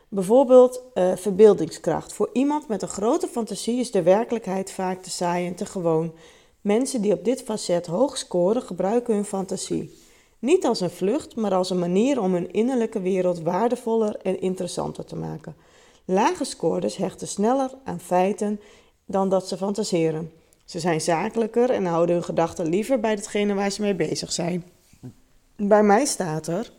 Bijvoorbeeld 0.09 0.81
uh, 0.93 1.15
verbeeldingskracht. 1.15 2.13
Voor 2.13 2.29
iemand 2.33 2.67
met 2.67 2.81
een 2.81 2.87
grote 2.87 3.27
fantasie 3.27 3.79
is 3.79 3.91
de 3.91 4.01
werkelijkheid 4.03 4.71
vaak 4.71 5.03
te 5.03 5.09
saai 5.09 5.47
en 5.47 5.55
te 5.55 5.65
gewoon. 5.65 6.13
Mensen 6.61 7.01
die 7.01 7.13
op 7.13 7.25
dit 7.25 7.41
facet 7.41 7.85
hoog 7.85 8.17
scoren 8.17 8.61
gebruiken 8.61 9.13
hun 9.13 9.25
fantasie. 9.25 9.97
Niet 10.39 10.65
als 10.65 10.79
een 10.79 10.89
vlucht, 10.89 11.35
maar 11.35 11.53
als 11.53 11.69
een 11.69 11.79
manier 11.79 12.21
om 12.21 12.33
hun 12.33 12.51
innerlijke 12.51 13.01
wereld 13.01 13.41
waardevoller 13.41 14.17
en 14.17 14.41
interessanter 14.41 15.05
te 15.05 15.15
maken. 15.15 15.55
Lage 16.05 16.43
scorers 16.43 16.97
hechten 16.97 17.27
sneller 17.27 17.71
aan 17.83 17.99
feiten 17.99 18.59
dan 19.05 19.29
dat 19.29 19.47
ze 19.47 19.57
fantaseren. 19.57 20.31
Ze 20.67 20.79
zijn 20.79 21.01
zakelijker 21.01 21.69
en 21.69 21.85
houden 21.85 22.15
hun 22.15 22.23
gedachten 22.23 22.69
liever 22.69 22.99
bij 22.99 23.15
datgene 23.15 23.53
waar 23.53 23.71
ze 23.71 23.81
mee 23.81 23.95
bezig 23.95 24.31
zijn. 24.31 24.63
Bij 25.55 25.83
mij 25.83 26.05
staat 26.05 26.47
er 26.47 26.71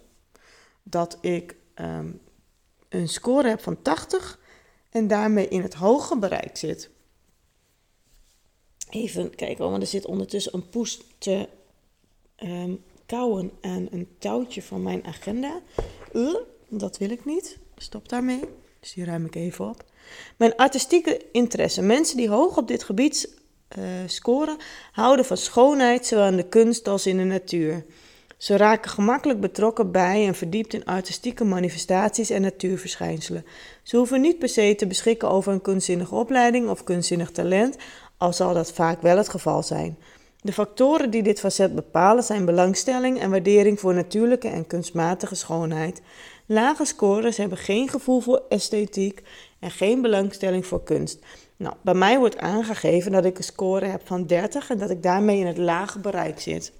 dat 0.83 1.18
ik 1.21 1.57
um, 1.75 2.21
een 2.88 3.09
score 3.09 3.49
heb 3.49 3.61
van 3.61 3.83
80 3.83 4.38
en 4.90 5.07
daarmee 5.07 5.49
in 5.49 5.62
het 5.62 5.75
hoge 5.75 6.18
bereik 6.18 6.57
zit. 6.57 6.90
Even 8.90 9.35
kijken, 9.35 9.71
want 9.71 9.83
er 9.83 9.88
zit 9.88 10.07
ondertussen 10.07 10.54
een 10.54 10.68
poes 10.68 11.00
te 11.18 11.49
um, 12.42 12.85
kauwen 13.07 13.50
aan 13.61 13.87
een 13.90 14.09
touwtje 14.18 14.62
van 14.62 14.83
mijn 14.83 15.04
agenda. 15.04 15.61
Uh, 16.12 16.35
dat 16.68 16.99
wil 16.99 17.11
ik 17.11 17.25
niet. 17.25 17.59
Stop 17.76 18.09
daarmee. 18.09 18.40
Dus 18.80 18.92
die 18.92 19.04
ruim 19.04 19.25
ik 19.25 19.35
even 19.35 19.68
op. 19.68 19.85
Mijn 20.37 20.57
artistieke 20.57 21.26
interesse. 21.33 21.83
Mensen 21.83 22.16
die 22.16 22.28
hoog 22.28 22.57
op 22.57 22.68
dit 22.68 22.83
gebied 22.83 23.38
scoren 24.07 24.57
houden 24.93 25.25
van 25.25 25.37
schoonheid, 25.37 26.07
zowel 26.07 26.27
in 26.27 26.37
de 26.37 26.49
kunst 26.49 26.89
als 26.89 27.07
in 27.07 27.17
de 27.17 27.25
natuur. 27.25 27.85
Ze 28.37 28.57
raken 28.57 28.91
gemakkelijk 28.91 29.41
betrokken 29.41 29.91
bij 29.91 30.27
en 30.27 30.35
verdiept 30.35 30.75
in 30.75 30.85
artistieke 30.85 31.45
manifestaties 31.45 32.31
en 32.31 32.43
natuurverschijnselen. 32.43 33.45
Ze 33.83 33.97
hoeven 33.97 34.21
niet 34.21 34.39
per 34.39 34.49
se 34.49 34.75
te 34.75 34.87
beschikken 34.87 35.31
over 35.31 35.53
een 35.53 35.61
kunstzinnige 35.61 36.15
opleiding 36.15 36.69
of 36.69 36.85
kunstzinnig 36.85 37.31
talent, 37.31 37.77
al 38.17 38.33
zal 38.33 38.55
dat 38.55 38.73
vaak 38.73 39.03
wel 39.03 39.17
het 39.17 39.29
geval 39.29 39.63
zijn. 39.63 39.99
De 40.41 40.53
factoren 40.53 41.11
die 41.11 41.23
dit 41.23 41.41
facet 41.41 41.75
bepalen 41.75 42.23
zijn 42.23 42.45
belangstelling 42.45 43.21
en 43.21 43.31
waardering 43.31 43.81
voor 43.81 43.95
natuurlijke 43.95 44.49
en 44.49 44.67
kunstmatige 44.67 45.35
schoonheid. 45.35 46.01
Lage 46.47 46.85
scorers 46.85 47.37
hebben 47.37 47.59
geen 47.59 47.89
gevoel 47.89 48.21
voor 48.21 48.43
esthetiek 48.49 49.23
en 49.59 49.71
geen 49.71 50.03
belangstelling 50.03 50.67
voor 50.67 50.83
kunst. 50.83 51.19
Nou, 51.59 51.75
bij 51.83 51.95
mij 51.95 52.19
wordt 52.19 52.38
aangegeven 52.38 53.12
dat 53.12 53.25
ik 53.25 53.38
een 53.38 53.45
score 53.45 53.87
heb 53.87 54.07
van 54.07 54.27
30 54.27 54.71
en 54.71 54.79
dat 54.79 54.91
ik 54.91 55.03
daarmee 55.03 55.38
in 55.38 55.47
het 55.47 55.59
lage 55.59 55.99
bereik 55.99 56.41
zit. 56.41 56.73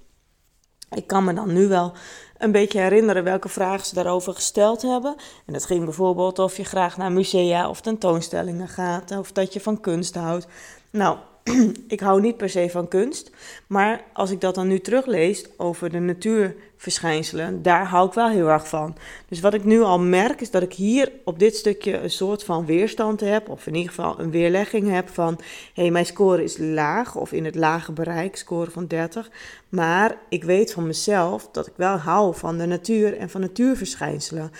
Ik 0.89 1.07
kan 1.07 1.23
me 1.23 1.33
dan 1.33 1.53
nu 1.53 1.67
wel 1.67 1.93
een 2.37 2.51
beetje 2.51 2.79
herinneren 2.79 3.23
welke 3.23 3.49
vragen 3.49 3.85
ze 3.85 3.93
daarover 3.93 4.33
gesteld 4.33 4.81
hebben. 4.81 5.15
En 5.45 5.53
dat 5.53 5.65
ging 5.65 5.83
bijvoorbeeld 5.83 6.39
of 6.39 6.57
je 6.57 6.63
graag 6.63 6.97
naar 6.97 7.11
musea 7.11 7.69
of 7.69 7.81
tentoonstellingen 7.81 8.67
gaat, 8.67 9.11
of 9.11 9.31
dat 9.31 9.53
je 9.53 9.61
van 9.61 9.79
kunst 9.79 10.15
houdt. 10.15 10.47
Nou, 10.91 11.17
ik 11.87 11.99
hou 11.99 12.21
niet 12.21 12.37
per 12.37 12.49
se 12.49 12.69
van 12.69 12.87
kunst, 12.87 13.31
maar 13.67 14.03
als 14.13 14.31
ik 14.31 14.41
dat 14.41 14.55
dan 14.55 14.67
nu 14.67 14.79
teruglees 14.79 15.45
over 15.57 15.89
de 15.89 15.99
natuurverschijnselen, 15.99 17.61
daar 17.61 17.85
hou 17.85 18.07
ik 18.07 18.13
wel 18.13 18.29
heel 18.29 18.47
erg 18.47 18.67
van. 18.67 18.95
Dus 19.27 19.39
wat 19.39 19.53
ik 19.53 19.63
nu 19.63 19.81
al 19.81 19.99
merk 19.99 20.41
is 20.41 20.51
dat 20.51 20.61
ik 20.61 20.73
hier 20.73 21.11
op 21.23 21.39
dit 21.39 21.55
stukje 21.55 21.97
een 21.97 22.09
soort 22.09 22.43
van 22.43 22.65
weerstand 22.65 23.19
heb, 23.19 23.49
of 23.49 23.67
in 23.67 23.75
ieder 23.75 23.89
geval 23.89 24.19
een 24.19 24.31
weerlegging 24.31 24.89
heb 24.89 25.09
van, 25.09 25.33
hé, 25.73 25.81
hey, 25.81 25.91
mijn 25.91 26.05
score 26.05 26.43
is 26.43 26.57
laag 26.57 27.15
of 27.15 27.31
in 27.31 27.45
het 27.45 27.55
lage 27.55 27.91
bereik, 27.91 28.35
score 28.35 28.71
van 28.71 28.87
30, 28.87 29.29
maar 29.69 30.17
ik 30.29 30.43
weet 30.43 30.73
van 30.73 30.87
mezelf 30.87 31.49
dat 31.51 31.67
ik 31.67 31.73
wel 31.75 31.97
hou 31.97 32.35
van 32.35 32.57
de 32.57 32.65
natuur 32.65 33.17
en 33.17 33.29
van 33.29 33.41
natuurverschijnselen. 33.41 34.51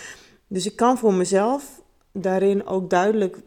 Dus 0.48 0.66
ik 0.66 0.76
kan 0.76 0.98
voor 0.98 1.14
mezelf 1.14 1.82
daarin 2.12 2.66
ook 2.66 2.90
duidelijk 2.90 3.38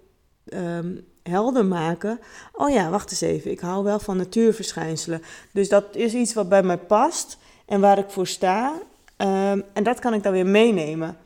um, 0.55 1.05
helder 1.23 1.64
maken. 1.64 2.21
Oh 2.52 2.71
ja, 2.71 2.91
wacht 2.91 3.11
eens 3.11 3.21
even. 3.21 3.50
Ik 3.50 3.61
hou 3.61 3.85
wel 3.85 3.99
van 3.99 4.17
natuurverschijnselen. 4.17 5.23
Dus 5.52 5.69
dat 5.69 5.85
is 5.97 6.14
iets 6.14 6.35
wat 6.35 6.49
bij 6.49 6.62
mij 6.62 6.79
past 6.79 7.38
en 7.67 7.81
waar 7.81 7.99
ik 7.99 8.11
voor 8.11 8.26
sta. 8.26 8.73
Ehm, 9.17 9.61
en 9.73 9.83
dat 9.83 9.99
kan 9.99 10.14
ik 10.14 10.23
dan 10.23 10.33
weer 10.33 10.47
meenemen. 10.47 11.17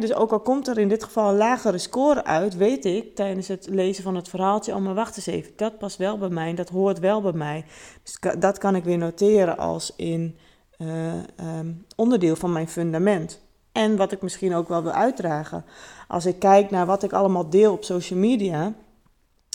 dus 0.00 0.14
ook 0.14 0.32
al 0.32 0.40
komt 0.40 0.68
er 0.68 0.78
in 0.78 0.88
dit 0.88 1.04
geval 1.04 1.28
een 1.28 1.36
lagere 1.36 1.78
score 1.78 2.24
uit, 2.24 2.56
weet 2.56 2.84
ik 2.84 3.14
tijdens 3.14 3.48
het 3.48 3.66
lezen 3.70 4.02
van 4.02 4.14
het 4.14 4.28
verhaaltje, 4.28 4.74
oh 4.74 4.80
maar 4.80 4.94
wacht 4.94 5.16
eens 5.16 5.26
even, 5.26 5.52
dat 5.56 5.78
past 5.78 5.96
wel 5.96 6.18
bij 6.18 6.28
mij, 6.28 6.54
dat 6.54 6.68
hoort 6.68 6.98
wel 6.98 7.20
bij 7.20 7.32
mij. 7.32 7.64
Dus 8.02 8.38
dat 8.38 8.58
kan 8.58 8.76
ik 8.76 8.84
weer 8.84 8.98
noteren 8.98 9.58
als 9.58 9.92
in 9.96 10.36
uh, 10.78 11.12
um, 11.58 11.86
onderdeel 11.96 12.36
van 12.36 12.52
mijn 12.52 12.68
fundament. 12.68 13.40
En 13.72 13.96
wat 13.96 14.12
ik 14.12 14.22
misschien 14.22 14.54
ook 14.54 14.68
wel 14.68 14.82
wil 14.82 14.92
uitdragen. 14.92 15.64
Als 16.08 16.26
ik 16.26 16.38
kijk 16.38 16.70
naar 16.70 16.86
wat 16.86 17.02
ik 17.02 17.12
allemaal 17.12 17.50
deel 17.50 17.72
op 17.72 17.84
social 17.84 18.18
media, 18.18 18.72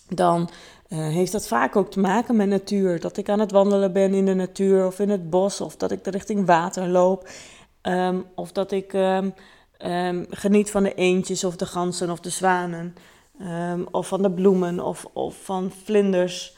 dan 0.08 0.50
uh, 0.90 1.00
heeft 1.00 1.32
dat 1.32 1.48
vaak 1.48 1.76
ook 1.76 1.92
te 1.92 2.00
maken 2.00 2.36
met 2.36 2.48
natuur. 2.48 3.00
Dat 3.00 3.18
ik 3.18 3.30
aan 3.30 3.40
het 3.40 3.52
wandelen 3.52 3.94
ben 3.94 4.14
in 4.14 4.26
de 4.26 4.34
natuur 4.34 4.86
of 4.86 5.00
in 5.00 5.10
het 5.10 5.30
bos, 5.30 5.62
of 5.62 5.76
dat 5.76 5.92
ik 5.92 6.08
richting 6.08 6.46
water 6.46 6.88
loop, 6.88 7.30
um, 7.82 8.26
of 8.36 8.52
dat 8.52 8.72
ik 8.72 8.94
um, 8.94 9.34
um, 9.86 10.26
geniet 10.30 10.72
van 10.72 10.84
de 10.84 10.94
eendjes 10.94 11.44
of 11.44 11.56
de 11.56 11.66
ganzen 11.66 12.10
of 12.10 12.20
de 12.20 12.30
zwanen, 12.30 12.96
of 13.92 14.08
van 14.08 14.22
de 14.22 14.32
bloemen 14.32 14.80
of, 14.80 15.06
of 15.14 15.44
van 15.44 15.72
vlinders. 15.84 16.58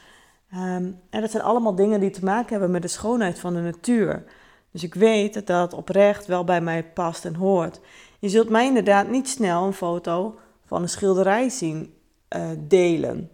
en 0.50 1.20
dat 1.20 1.30
zijn 1.30 1.42
allemaal 1.42 1.74
dingen 1.74 2.00
die 2.00 2.10
te 2.10 2.24
maken 2.24 2.50
hebben 2.50 2.70
met 2.70 2.82
de 2.82 2.88
schoonheid 2.88 3.38
van 3.38 3.54
de 3.54 3.60
natuur. 3.60 4.24
Dus 4.70 4.82
ik 4.82 4.94
weet 4.94 5.34
dat 5.34 5.46
dat 5.46 5.72
oprecht 5.72 6.26
wel 6.26 6.44
bij 6.44 6.60
mij 6.60 6.84
past 6.84 7.24
en 7.24 7.34
hoort. 7.34 7.80
Je 8.18 8.28
zult 8.28 8.48
mij 8.48 8.66
inderdaad 8.66 9.08
niet 9.08 9.28
snel 9.28 9.64
een 9.64 9.72
foto 9.72 10.38
van 10.66 10.82
een 10.82 10.88
schilderij 10.88 11.48
zien 11.48 11.94
uh, 12.36 12.48
delen. 12.58 13.30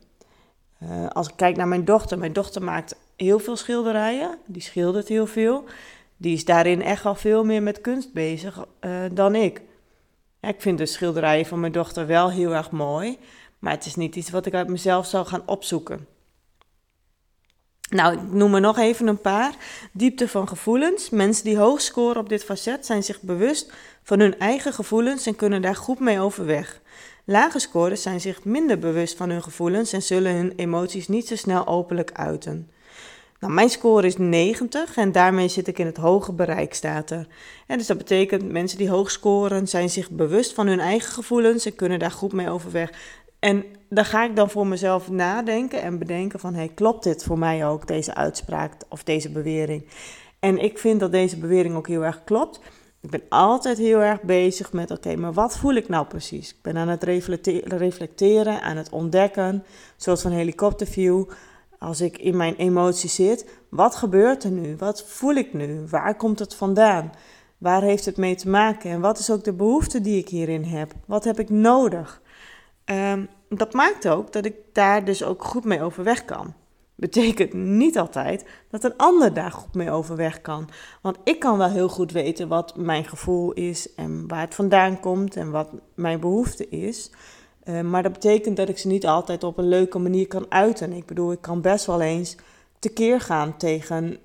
Uh, 0.82 1.08
als 1.08 1.28
ik 1.28 1.37
kijk 1.37 1.56
naar 1.56 1.68
mijn 1.68 1.84
dochter, 1.84 2.18
mijn 2.18 2.32
dochter 2.32 2.62
maakt 2.62 2.96
heel 3.16 3.38
veel 3.38 3.56
schilderijen. 3.56 4.38
Die 4.46 4.62
schildert 4.62 5.08
heel 5.08 5.26
veel. 5.26 5.64
Die 6.16 6.34
is 6.34 6.44
daarin 6.44 6.82
echt 6.82 7.04
al 7.04 7.14
veel 7.14 7.44
meer 7.44 7.62
met 7.62 7.80
kunst 7.80 8.12
bezig 8.12 8.66
uh, 8.80 9.00
dan 9.12 9.34
ik. 9.34 9.62
Ik 10.40 10.60
vind 10.60 10.78
de 10.78 10.87
schilderijen 10.87 11.46
van 11.46 11.60
mijn 11.60 11.72
dochter 11.72 12.06
wel 12.06 12.30
heel 12.30 12.54
erg 12.54 12.70
mooi. 12.70 13.18
Maar 13.58 13.72
het 13.72 13.87
is 13.87 13.94
niet 13.94 14.16
iets 14.16 14.30
wat 14.30 14.46
ik 14.46 14.54
uit 14.54 14.68
mezelf 14.68 15.06
zou 15.06 15.26
gaan 15.26 15.42
opzoeken. 15.46 16.06
Nou, 17.90 18.14
ik 18.14 18.32
noem 18.32 18.54
er 18.54 18.60
nog 18.60 18.78
even 18.78 19.06
een 19.06 19.20
paar. 19.20 19.54
Diepte 19.92 20.28
van 20.28 20.48
gevoelens. 20.48 21.10
Mensen 21.10 21.44
die 21.44 21.58
hoog 21.58 21.80
scoren 21.80 22.20
op 22.20 22.28
dit 22.28 22.44
facet 22.44 22.87
zijn 22.87 23.02
zich 23.02 23.20
bewust 23.20 23.72
van 24.02 24.20
hun 24.20 24.38
eigen 24.38 24.72
gevoelens 24.72 25.26
en 25.26 25.37
kunnen 25.37 25.62
daar 25.62 25.76
goed 25.76 25.98
mee 25.98 26.20
overweg. 26.20 26.80
Lage 27.26 27.58
scorers 27.58 28.02
zijn 28.02 28.20
zich 28.20 28.44
minder 28.44 28.78
bewust 28.78 29.16
van 29.16 29.30
hun 29.30 29.42
gevoelens 29.42 29.92
en 29.92 30.02
zullen 30.02 30.34
hun 30.34 30.52
emoties 30.56 31.08
niet 31.08 31.26
zo 31.26 31.37
snel 31.37 31.66
openlijk 31.66 32.12
uiten. 32.12 32.70
Nou, 33.40 33.52
mijn 33.52 33.70
score 33.70 34.06
is 34.06 34.16
90 34.16 34.96
en 34.96 35.12
daarmee 35.12 35.48
zit 35.48 35.68
ik 35.68 35.78
in 35.78 35.87
het 35.87 35.96
hoge 35.96 36.32
bereik, 36.32 36.74
staat 36.74 37.10
er. 37.10 37.26
En 37.66 37.78
dus 37.78 37.87
dat 37.87 37.98
betekent 37.98 38.52
mensen 38.52 38.78
die 38.78 38.90
hoog 38.90 39.10
scoren 39.10 39.68
zijn 39.68 39.90
zich 39.90 40.10
bewust 40.10 40.54
van 40.54 40.66
hun 40.66 40.80
eigen 40.80 41.12
gevoelens 41.12 41.66
en 41.66 41.74
kunnen 41.74 41.98
daar 41.98 42.10
goed 42.10 42.32
mee 42.32 42.50
overweg. 42.50 42.90
En 43.38 43.64
dan 43.88 44.04
ga 44.04 44.24
ik 44.24 44.37
dan 44.37 44.50
voor 44.50 44.66
mezelf 44.66 45.10
nadenken 45.10 45.82
en 45.82 45.98
bedenken 45.98 46.40
van, 46.40 46.54
hey, 46.54 46.70
klopt 46.74 47.04
dit 47.04 47.24
voor 47.24 47.38
mij 47.38 47.66
ook, 47.66 47.87
deze 47.87 48.14
uitspraak 48.14 48.72
of 48.88 49.04
deze 49.04 49.30
bewering? 49.30 49.88
En 50.38 50.58
ik 50.58 50.78
vind 50.78 51.00
dat 51.00 51.12
deze 51.12 51.38
bewering 51.38 51.76
ook 51.76 51.88
heel 51.88 52.04
erg 52.04 52.24
klopt. 52.24 52.60
Ik 53.04 53.10
ben 53.10 53.22
altijd 53.28 53.78
heel 53.78 54.00
erg 54.00 54.22
bezig 54.22 54.72
met, 54.72 54.90
oké, 54.90 55.16
maar 55.16 55.32
wat 55.32 55.58
voel 55.58 55.74
ik 55.74 55.88
nou 55.88 56.06
precies? 56.06 56.50
Ik 56.50 56.62
ben 56.62 56.76
aan 56.76 56.88
het 56.88 57.02
reflecteren, 57.64 58.62
aan 58.62 58.76
het 58.76 58.90
ontdekken, 58.90 59.64
zoals 59.96 60.22
van 60.22 60.30
helikopterview. 60.30 61.24
Als 61.78 62.00
ik 62.00 62.18
in 62.18 62.36
mijn 62.36 62.56
emoties 62.56 63.14
zit, 63.14 63.46
wat 63.68 63.94
gebeurt 63.94 64.44
er 64.44 64.50
nu? 64.50 64.76
Wat 64.76 65.04
voel 65.06 65.34
ik 65.34 65.52
nu? 65.52 65.86
Waar 65.90 66.16
komt 66.16 66.38
het 66.38 66.54
vandaan? 66.54 67.12
Waar 67.58 67.82
heeft 67.82 68.04
het 68.04 68.16
mee 68.16 68.34
te 68.34 68.48
maken? 68.48 68.90
En 68.90 69.00
wat 69.00 69.18
is 69.18 69.30
ook 69.30 69.44
de 69.44 69.52
behoefte 69.52 70.00
die 70.00 70.18
ik 70.18 70.28
hierin 70.28 70.64
heb? 70.64 70.92
Wat 71.06 71.24
heb 71.24 71.38
ik 71.38 71.50
nodig? 71.50 72.22
Um, 72.84 73.28
dat 73.48 73.72
maakt 73.72 74.08
ook 74.08 74.32
dat 74.32 74.44
ik 74.44 74.54
daar 74.72 75.04
dus 75.04 75.22
ook 75.22 75.44
goed 75.44 75.64
mee 75.64 75.82
overweg 75.82 76.24
kan 76.24 76.54
betekent 76.94 77.52
niet 77.52 77.98
altijd 77.98 78.44
dat 78.70 78.85
een 78.85 78.96
ander 78.96 79.35
daar 79.35 79.50
goed 79.50 79.74
mee 79.74 79.90
overweg 79.90 80.40
kan. 80.40 80.68
Want 81.02 81.16
ik 81.24 81.38
kan 81.38 81.59
wel 81.59 81.68
heel 81.68 81.88
goed 81.88 82.12
weten 82.12 82.48
wat 82.48 82.76
mijn 82.76 83.04
gevoel 83.04 83.52
is 83.52 83.94
en 83.94 84.28
waar 84.28 84.40
het 84.40 84.54
vandaan 84.54 85.00
komt 85.00 85.37
en 85.37 85.50
wat 85.50 85.70
mijn 85.94 86.20
behoefte 86.20 86.68
is. 86.68 87.11
Uh, 87.64 87.80
maar 87.80 88.02
dat 88.02 88.12
betekent 88.12 88.57
dat 88.57 88.68
ik 88.68 88.78
ze 88.78 88.87
niet 88.87 89.07
altijd 89.07 89.44
op 89.44 89.59
een 89.59 89.68
leuke 89.68 89.98
manier 89.98 90.26
kan 90.26 90.46
uiten. 90.48 90.92
Ik 90.92 91.07
bedoel, 91.07 91.33
ik 91.33 91.40
kan 91.40 91.61
best 91.61 91.87
wel 91.87 92.00
eens 92.00 92.37
tekeer 92.78 93.20
gaan 93.20 93.57
tegen, 93.57 94.16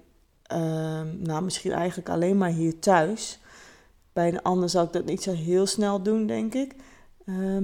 uh, 0.53 1.01
nou 1.17 1.43
misschien 1.43 1.71
eigenlijk 1.71 2.10
alleen 2.10 2.38
maar 2.38 2.49
hier 2.49 2.79
thuis. 2.79 3.39
Bij 4.13 4.27
een 4.27 4.41
ander 4.41 4.69
zal 4.69 4.84
ik 4.84 4.93
dat 4.93 5.05
niet 5.05 5.23
zo 5.23 5.32
heel 5.32 5.65
snel 5.65 6.01
doen, 6.03 6.25
denk 6.25 6.53
ik. 6.53 6.75
Uh, 7.25 7.58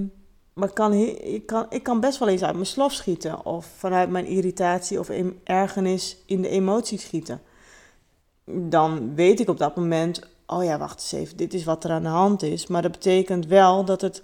maar 0.56 0.74
kan, 0.74 0.94
ik, 0.94 1.46
kan, 1.46 1.66
ik 1.70 1.84
kan 1.84 2.00
best 2.00 2.20
wel 2.20 2.28
eens 2.28 2.44
uit 2.44 2.54
mijn 2.54 2.66
slof 2.66 2.92
schieten. 2.92 3.46
Of 3.46 3.66
vanuit 3.78 4.10
mijn 4.10 4.26
irritatie 4.26 5.00
of 5.00 5.10
ergernis 5.44 6.18
in 6.26 6.42
de 6.42 6.50
emotie 6.50 7.00
schieten. 7.00 7.42
Dan 8.46 9.16
weet 9.16 9.40
ik 9.40 9.50
op 9.50 9.58
dat 9.58 9.76
moment, 9.76 10.22
oh 10.48 10.64
ja, 10.64 10.78
wacht 10.78 11.00
eens 11.00 11.12
even, 11.12 11.38
dit 11.38 11.54
is 11.54 11.64
wat 11.64 11.84
er 11.84 11.92
aan 11.92 12.04
de 12.04 12.10
hand 12.10 12.44
is. 12.44 12.68
Maar 12.68 12.82
dat 12.82 12.92
betekent 12.92 13.46
wel 13.46 13.86
dat 13.86 14.02
het, 14.02 14.22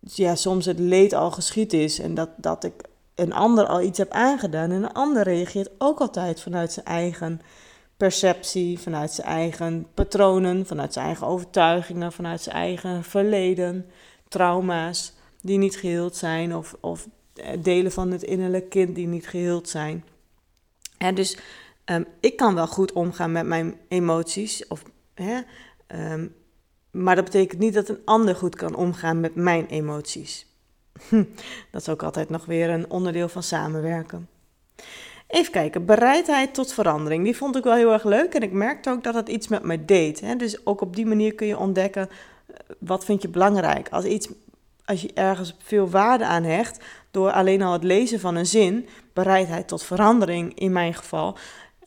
ja, 0.00 0.34
soms 0.34 0.66
het 0.66 0.78
leed 0.78 1.12
al 1.12 1.30
geschied 1.30 1.72
is. 1.72 1.98
En 1.98 2.14
dat, 2.14 2.28
dat 2.36 2.64
ik 2.64 2.84
een 3.14 3.32
ander 3.32 3.66
al 3.66 3.82
iets 3.82 3.98
heb 3.98 4.10
aangedaan. 4.10 4.70
En 4.70 4.82
een 4.82 4.92
ander 4.92 5.22
reageert 5.22 5.70
ook 5.78 6.00
altijd 6.00 6.40
vanuit 6.40 6.72
zijn 6.72 6.86
eigen 6.86 7.40
perceptie, 7.96 8.78
vanuit 8.78 9.12
zijn 9.12 9.26
eigen 9.26 9.86
patronen, 9.94 10.66
vanuit 10.66 10.92
zijn 10.92 11.06
eigen 11.06 11.26
overtuigingen, 11.26 12.12
vanuit 12.12 12.40
zijn 12.40 12.56
eigen 12.56 13.04
verleden, 13.04 13.90
trauma's 14.28 15.18
die 15.42 15.58
niet 15.58 15.76
geheeld 15.76 16.16
zijn 16.16 16.56
of, 16.56 16.76
of 16.80 17.08
eh, 17.34 17.62
delen 17.62 17.92
van 17.92 18.10
het 18.10 18.22
innerlijke 18.22 18.68
kind 18.68 18.94
die 18.94 19.06
niet 19.06 19.28
geheeld 19.28 19.68
zijn. 19.68 20.04
Dus 21.14 21.38
um, 21.84 22.06
ik 22.20 22.36
kan 22.36 22.54
wel 22.54 22.66
goed 22.66 22.92
omgaan 22.92 23.32
met 23.32 23.46
mijn 23.46 23.76
emoties, 23.88 24.66
of, 24.66 24.82
hè, 25.14 25.40
um, 26.12 26.34
maar 26.90 27.14
dat 27.14 27.24
betekent 27.24 27.60
niet 27.60 27.74
dat 27.74 27.88
een 27.88 28.00
ander 28.04 28.36
goed 28.36 28.56
kan 28.56 28.74
omgaan 28.74 29.20
met 29.20 29.34
mijn 29.34 29.66
emoties. 29.66 30.46
dat 31.70 31.80
is 31.80 31.88
ook 31.88 32.02
altijd 32.02 32.28
nog 32.28 32.44
weer 32.44 32.70
een 32.70 32.90
onderdeel 32.90 33.28
van 33.28 33.42
samenwerken. 33.42 34.28
Even 35.26 35.52
kijken, 35.52 35.84
bereidheid 35.84 36.54
tot 36.54 36.72
verandering. 36.72 37.24
Die 37.24 37.36
vond 37.36 37.56
ik 37.56 37.64
wel 37.64 37.74
heel 37.74 37.92
erg 37.92 38.04
leuk 38.04 38.34
en 38.34 38.42
ik 38.42 38.52
merkte 38.52 38.90
ook 38.90 39.04
dat 39.04 39.14
het 39.14 39.28
iets 39.28 39.48
met 39.48 39.62
mij 39.62 39.84
deed. 39.84 40.20
Hè? 40.20 40.36
Dus 40.36 40.66
ook 40.66 40.80
op 40.80 40.96
die 40.96 41.06
manier 41.06 41.34
kun 41.34 41.46
je 41.46 41.58
ontdekken, 41.58 42.08
eh, 42.08 42.56
wat 42.78 43.04
vind 43.04 43.22
je 43.22 43.28
belangrijk. 43.28 43.88
Als 43.88 44.04
iets 44.04 44.28
als 44.90 45.00
je 45.00 45.10
ergens 45.14 45.54
veel 45.58 45.88
waarde 45.88 46.26
aan 46.26 46.42
hecht, 46.42 46.84
door 47.10 47.30
alleen 47.30 47.62
al 47.62 47.72
het 47.72 47.84
lezen 47.84 48.20
van 48.20 48.34
een 48.34 48.46
zin, 48.46 48.88
bereidheid 49.12 49.68
tot 49.68 49.82
verandering 49.82 50.58
in 50.58 50.72
mijn 50.72 50.94
geval. 50.94 51.36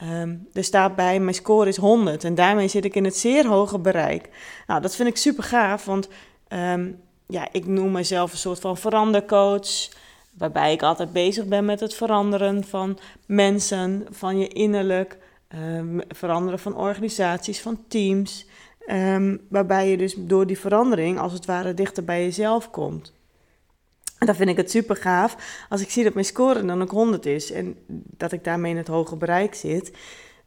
Um, 0.02 0.48
er 0.54 0.64
staat 0.64 0.96
bij, 0.96 1.20
mijn 1.20 1.36
score 1.36 1.70
is 1.70 1.78
100 1.78 2.24
en 2.24 2.36
daarmee 2.36 2.68
zit 2.68 2.86
ik 2.86 2.96
in 2.96 3.04
het 3.04 3.18
zeer 3.18 3.48
hoge 3.48 3.80
bereik. 3.80 4.30
Nou, 4.68 4.82
dat 4.82 4.96
vind 4.96 5.10
ik 5.10 5.18
super 5.18 5.44
gaaf, 5.44 5.86
want 5.86 6.08
ehm, 6.48 6.92
ja, 7.28 7.48
ik 7.52 7.66
noem 7.66 7.92
mezelf 7.92 8.32
een 8.32 8.38
soort 8.38 8.60
van 8.60 8.78
verandercoach. 8.78 9.90
Waarbij 10.38 10.74
ik 10.74 10.84
altijd 10.84 11.14
bezig 11.14 11.46
ben 11.46 11.66
met 11.66 11.80
het 11.80 11.94
veranderen 11.94 12.64
van 12.64 13.00
mensen, 13.26 14.06
van 14.10 14.38
je 14.38 14.48
innerlijk, 14.48 15.18
um, 15.56 16.02
veranderen 16.08 16.60
van 16.60 16.76
organisaties, 16.76 17.62
van 17.62 17.80
teams. 17.88 18.46
Waarbij 19.50 19.90
je 19.90 19.98
dus 19.98 20.16
door 20.18 20.48
die 20.48 20.60
verandering 20.60 21.20
als 21.20 21.34
het 21.34 21.46
ware 21.46 21.74
dichter 21.74 22.04
bij 22.04 22.24
jezelf 22.24 22.70
komt. 22.70 23.14
En 24.24 24.30
dan 24.30 24.36
vind 24.36 24.50
ik 24.50 24.58
het 24.58 24.72
super 24.72 24.96
gaaf 24.96 25.36
als 25.70 25.82
ik 25.82 25.90
zie 25.90 26.04
dat 26.04 26.14
mijn 26.14 26.26
score 26.26 26.66
dan 26.66 26.82
ook 26.82 26.92
100 26.92 27.26
is 27.26 27.52
en 27.52 27.76
dat 28.18 28.32
ik 28.32 28.44
daarmee 28.44 28.72
in 28.72 28.78
het 28.78 28.88
hoge 28.88 29.16
bereik 29.16 29.56
zit. 29.56 29.92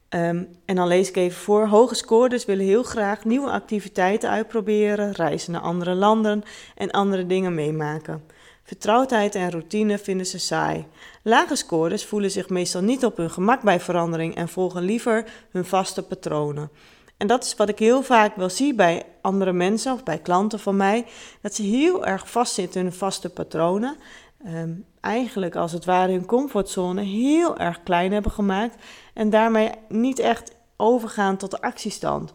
Ehm, 0.09 0.43
en 0.65 0.75
dan 0.75 0.87
lees 0.87 1.09
ik 1.09 1.15
even 1.15 1.39
voor. 1.41 1.67
Hoge 1.67 1.95
scoorders 1.95 2.45
willen 2.45 2.65
heel 2.65 2.83
graag 2.83 3.25
nieuwe 3.25 3.49
activiteiten 3.49 4.29
uitproberen, 4.29 5.11
reizen 5.11 5.51
naar 5.51 5.61
andere 5.61 5.93
landen 5.93 6.43
en 6.75 6.91
andere 6.91 7.25
dingen 7.25 7.55
meemaken. 7.55 8.23
Vertrouwdheid 8.63 9.35
en 9.35 9.51
routine 9.51 9.97
vinden 9.97 10.25
ze 10.25 10.39
saai. 10.39 10.85
Lage 11.21 11.55
scoorders 11.55 12.05
voelen 12.05 12.31
zich 12.31 12.49
meestal 12.49 12.81
niet 12.81 13.05
op 13.05 13.17
hun 13.17 13.29
gemak 13.29 13.61
bij 13.61 13.79
verandering 13.79 14.35
en 14.35 14.49
volgen 14.49 14.81
liever 14.81 15.25
hun 15.51 15.65
vaste 15.65 16.03
patronen. 16.03 16.69
En 17.17 17.27
dat 17.27 17.43
is 17.43 17.55
wat 17.55 17.69
ik 17.69 17.79
heel 17.79 18.01
vaak 18.01 18.35
wel 18.35 18.49
zie 18.49 18.73
bij 18.73 19.05
andere 19.21 19.53
mensen 19.53 19.93
of 19.93 20.03
bij 20.03 20.17
klanten 20.17 20.59
van 20.59 20.75
mij, 20.75 21.05
dat 21.41 21.55
ze 21.55 21.61
heel 21.61 22.05
erg 22.05 22.29
vastzitten 22.29 22.85
in 22.85 22.91
vaste 22.91 23.29
patronen. 23.29 23.97
Ehm, 24.45 24.71
eigenlijk 25.01 25.55
als 25.55 25.71
het 25.71 25.85
ware 25.85 26.11
hun 26.11 26.25
comfortzone 26.25 27.01
heel 27.01 27.57
erg 27.57 27.83
klein 27.83 28.11
hebben 28.11 28.31
gemaakt 28.31 28.75
en 29.13 29.29
daarmee 29.29 29.71
niet 29.89 30.19
echt 30.19 30.55
overgaan 30.75 31.37
tot 31.37 31.51
de 31.51 31.61
actiestand. 31.61 32.33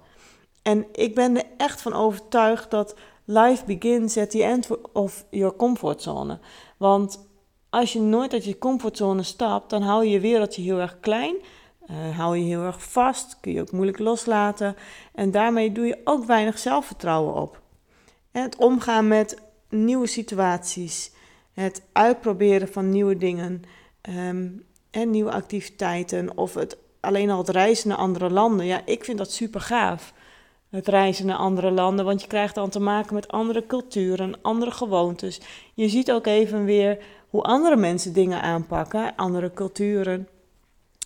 En 0.62 0.86
ik 0.92 1.14
ben 1.14 1.36
er 1.36 1.44
echt 1.56 1.82
van 1.82 1.92
overtuigd 1.92 2.70
dat 2.70 2.94
life 3.24 3.64
begins 3.64 4.16
at 4.16 4.30
the 4.30 4.42
end 4.42 4.68
of 4.92 5.24
your 5.30 5.56
comfortzone. 5.56 6.38
Want 6.76 7.28
als 7.70 7.92
je 7.92 8.00
nooit 8.00 8.32
uit 8.32 8.44
je 8.44 8.58
comfortzone 8.58 9.22
stapt, 9.22 9.70
dan 9.70 9.82
hou 9.82 10.04
je 10.04 10.10
je 10.10 10.20
wereldje 10.20 10.62
heel 10.62 10.78
erg 10.78 11.00
klein 11.00 11.34
uh, 11.92 12.18
hou 12.18 12.36
je 12.36 12.44
heel 12.44 12.62
erg 12.62 12.82
vast, 12.82 13.36
kun 13.40 13.52
je 13.52 13.60
ook 13.60 13.72
moeilijk 13.72 13.98
loslaten. 13.98 14.76
En 15.14 15.30
daarmee 15.30 15.72
doe 15.72 15.86
je 15.86 16.00
ook 16.04 16.24
weinig 16.24 16.58
zelfvertrouwen 16.58 17.34
op. 17.34 17.60
Het 18.30 18.56
omgaan 18.56 19.08
met 19.08 19.42
nieuwe 19.68 20.06
situaties, 20.06 21.12
het 21.52 21.82
uitproberen 21.92 22.68
van 22.68 22.90
nieuwe 22.90 23.16
dingen 23.16 23.62
ehm, 24.00 24.48
en 24.90 25.10
nieuwe 25.10 25.32
activiteiten, 25.32 26.36
of 26.36 26.54
het, 26.54 26.76
alleen 27.00 27.30
al 27.30 27.38
het 27.38 27.48
reizen 27.48 27.88
naar 27.88 27.98
andere 27.98 28.30
landen. 28.30 28.66
Ja, 28.66 28.80
ik 28.84 29.04
vind 29.04 29.18
dat 29.18 29.32
super 29.32 29.60
gaaf. 29.60 30.12
Het 30.70 30.88
reizen 30.88 31.26
naar 31.26 31.36
andere 31.36 31.70
landen, 31.70 32.04
want 32.04 32.20
je 32.20 32.26
krijgt 32.26 32.54
dan 32.54 32.70
te 32.70 32.80
maken 32.80 33.14
met 33.14 33.28
andere 33.28 33.66
culturen, 33.66 34.42
andere 34.42 34.70
gewoontes. 34.70 35.40
Je 35.74 35.88
ziet 35.88 36.12
ook 36.12 36.26
even 36.26 36.64
weer 36.64 36.98
hoe 37.28 37.42
andere 37.42 37.76
mensen 37.76 38.12
dingen 38.12 38.42
aanpakken, 38.42 39.16
andere 39.16 39.50
culturen. 39.54 40.28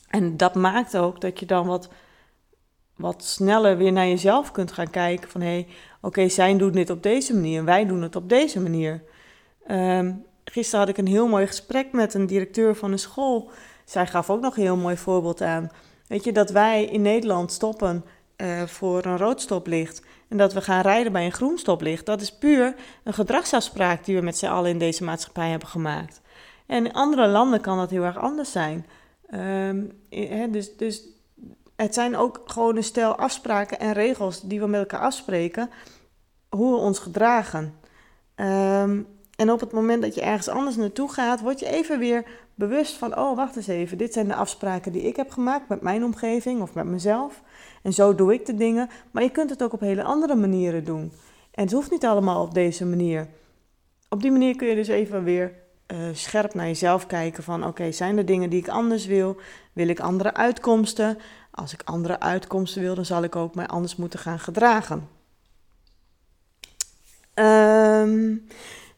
En 0.08 0.36
dat 0.36 0.54
maakt 0.54 0.96
ook 0.96 1.20
dat 1.20 1.40
je 1.40 1.46
dan 1.46 1.66
wat, 1.66 1.88
wat 2.96 3.24
sneller 3.24 3.76
weer 3.76 3.92
naar 3.92 4.06
jezelf 4.06 4.52
kunt 4.52 4.72
gaan 4.72 4.90
kijken. 4.90 5.30
Van 5.30 5.40
hé, 5.40 5.46
hey, 5.46 5.66
oké, 6.00 6.28
zij 6.28 6.56
doen 6.56 6.72
dit 6.72 6.90
op 6.90 7.02
deze 7.02 7.34
manier, 7.34 7.64
wij 7.64 7.86
doen 7.86 8.02
het 8.02 8.16
op 8.16 8.28
deze 8.28 8.60
manier. 8.60 9.02
Um, 9.70 10.24
gisteren 10.44 10.80
had 10.80 10.88
ik 10.88 10.98
een 10.98 11.06
heel 11.06 11.28
mooi 11.28 11.46
gesprek 11.46 11.92
met 11.92 12.14
een 12.14 12.26
directeur 12.26 12.76
van 12.76 12.92
een 12.92 12.98
school. 12.98 13.50
Zij 13.84 14.06
gaf 14.06 14.30
ook 14.30 14.40
nog 14.40 14.56
een 14.56 14.62
heel 14.62 14.76
mooi 14.76 14.96
voorbeeld 14.96 15.40
aan. 15.40 15.70
Weet 16.06 16.24
je, 16.24 16.32
dat 16.32 16.50
wij 16.50 16.84
in 16.84 17.02
Nederland 17.02 17.52
stoppen 17.52 18.04
uh, 18.36 18.62
voor 18.62 19.04
een 19.04 19.18
rood 19.18 19.40
stoplicht 19.40 20.02
en 20.28 20.36
dat 20.36 20.52
we 20.52 20.60
gaan 20.60 20.80
rijden 20.80 21.12
bij 21.12 21.24
een 21.24 21.32
groen 21.32 21.58
stoplicht. 21.58 22.06
Dat 22.06 22.20
is 22.20 22.38
puur 22.38 22.74
een 23.04 23.14
gedragsafspraak 23.14 24.04
die 24.04 24.16
we 24.16 24.22
met 24.22 24.38
z'n 24.38 24.46
allen 24.46 24.70
in 24.70 24.78
deze 24.78 25.04
maatschappij 25.04 25.50
hebben 25.50 25.68
gemaakt. 25.68 26.20
En 26.66 26.86
in 26.86 26.92
andere 26.92 27.26
landen 27.26 27.60
kan 27.60 27.76
dat 27.76 27.90
heel 27.90 28.02
erg 28.02 28.18
anders 28.18 28.52
zijn. 28.52 28.86
Um, 29.34 29.92
dus, 30.52 30.76
dus 30.76 31.02
het 31.76 31.94
zijn 31.94 32.16
ook 32.16 32.42
gewoon 32.44 32.76
een 32.76 32.84
stel 32.84 33.16
afspraken 33.16 33.78
en 33.78 33.92
regels 33.92 34.40
die 34.40 34.60
we 34.60 34.66
met 34.66 34.80
elkaar 34.80 35.00
afspreken, 35.00 35.70
hoe 36.48 36.72
we 36.72 36.78
ons 36.78 36.98
gedragen. 36.98 37.74
Um, 38.36 39.06
en 39.36 39.50
op 39.50 39.60
het 39.60 39.72
moment 39.72 40.02
dat 40.02 40.14
je 40.14 40.20
ergens 40.20 40.48
anders 40.48 40.76
naartoe 40.76 41.12
gaat, 41.12 41.40
word 41.40 41.60
je 41.60 41.68
even 41.68 41.98
weer 41.98 42.24
bewust 42.54 42.96
van: 42.96 43.18
oh, 43.18 43.36
wacht 43.36 43.56
eens 43.56 43.66
even, 43.66 43.98
dit 43.98 44.12
zijn 44.12 44.28
de 44.28 44.34
afspraken 44.34 44.92
die 44.92 45.02
ik 45.02 45.16
heb 45.16 45.30
gemaakt 45.30 45.68
met 45.68 45.80
mijn 45.80 46.04
omgeving 46.04 46.62
of 46.62 46.74
met 46.74 46.86
mezelf. 46.86 47.42
En 47.82 47.92
zo 47.92 48.14
doe 48.14 48.32
ik 48.32 48.46
de 48.46 48.54
dingen. 48.54 48.88
Maar 49.10 49.22
je 49.22 49.30
kunt 49.30 49.50
het 49.50 49.62
ook 49.62 49.72
op 49.72 49.80
hele 49.80 50.02
andere 50.02 50.34
manieren 50.34 50.84
doen. 50.84 51.12
En 51.50 51.62
het 51.62 51.72
hoeft 51.72 51.90
niet 51.90 52.04
allemaal 52.04 52.42
op 52.42 52.54
deze 52.54 52.86
manier. 52.86 53.28
Op 54.08 54.22
die 54.22 54.30
manier 54.30 54.56
kun 54.56 54.68
je 54.68 54.74
dus 54.74 54.88
even 54.88 55.24
weer 55.24 55.52
uh, 55.92 55.98
scherp 56.12 56.54
naar 56.54 56.66
jezelf 56.66 57.06
kijken 57.06 57.42
van 57.42 57.66
oké, 57.66 57.92
zijn 57.92 58.18
er 58.18 58.26
dingen 58.26 58.50
die 58.50 58.60
ik 58.60 58.68
anders 58.68 59.06
wil? 59.06 59.36
Wil 59.72 59.88
ik 59.88 60.00
andere 60.00 60.34
uitkomsten? 60.34 61.18
Als 61.50 61.72
ik 61.72 61.82
andere 61.84 62.20
uitkomsten 62.20 62.82
wil, 62.82 62.94
dan 62.94 63.04
zal 63.04 63.22
ik 63.22 63.36
ook 63.36 63.54
mij 63.54 63.66
anders 63.66 63.96
moeten 63.96 64.18
gaan 64.18 64.38
gedragen. 64.38 65.08
Um, 67.34 68.46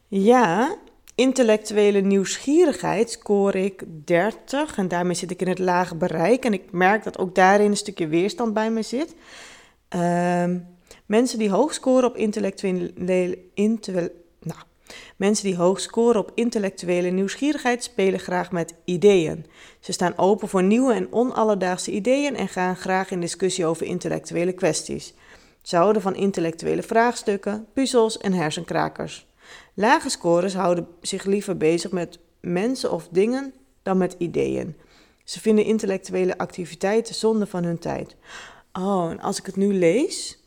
ja, 0.07 0.75
intellectuele 1.15 2.01
nieuwsgierigheid 2.01 3.11
scoor 3.11 3.55
ik 3.55 3.83
30 4.05 4.77
en 4.77 4.87
daarmee 4.87 5.15
zit 5.15 5.31
ik 5.31 5.41
in 5.41 5.47
het 5.47 5.59
lage 5.59 5.95
bereik. 5.95 6.45
En 6.45 6.53
ik 6.53 6.71
merk 6.71 7.03
dat 7.03 7.17
ook 7.17 7.35
daarin 7.35 7.69
een 7.69 7.77
stukje 7.77 8.07
weerstand 8.07 8.53
bij 8.53 8.71
me 8.71 8.81
zit. 8.81 9.15
Um, 9.89 10.67
mensen 11.05 11.39
die 11.39 11.49
hoog 11.49 11.73
scoren 11.73 12.09
op 12.09 12.15
intellectuele, 12.15 13.39
Mensen 15.15 15.45
die 15.45 15.55
hoog 15.55 15.79
scoren 15.79 16.19
op 16.19 16.31
intellectuele 16.35 17.09
nieuwsgierigheid 17.09 17.83
spelen 17.83 18.19
graag 18.19 18.51
met 18.51 18.73
ideeën. 18.85 19.45
Ze 19.79 19.91
staan 19.91 20.17
open 20.17 20.47
voor 20.47 20.63
nieuwe 20.63 20.93
en 20.93 21.13
onalledaagse 21.13 21.91
ideeën 21.91 22.35
en 22.35 22.47
gaan 22.47 22.75
graag 22.75 23.11
in 23.11 23.21
discussie 23.21 23.65
over 23.65 23.85
intellectuele 23.85 24.53
kwesties. 24.53 25.13
Ze 25.61 25.75
houden 25.75 26.01
van 26.01 26.15
intellectuele 26.15 26.83
vraagstukken, 26.83 27.67
puzzels 27.73 28.17
en 28.17 28.33
hersenkrakers. 28.33 29.27
Lage 29.73 30.09
scores 30.09 30.53
houden 30.53 30.87
zich 31.01 31.25
liever 31.25 31.57
bezig 31.57 31.91
met 31.91 32.19
mensen 32.41 32.91
of 32.91 33.07
dingen 33.11 33.53
dan 33.83 33.97
met 33.97 34.15
ideeën. 34.17 34.75
Ze 35.23 35.39
vinden 35.39 35.65
intellectuele 35.65 36.37
activiteiten 36.37 37.15
zonde 37.15 37.45
van 37.45 37.63
hun 37.63 37.79
tijd. 37.79 38.15
Oh, 38.73 39.11
en 39.11 39.19
als 39.19 39.39
ik 39.39 39.45
het 39.45 39.55
nu 39.55 39.73
lees, 39.73 40.38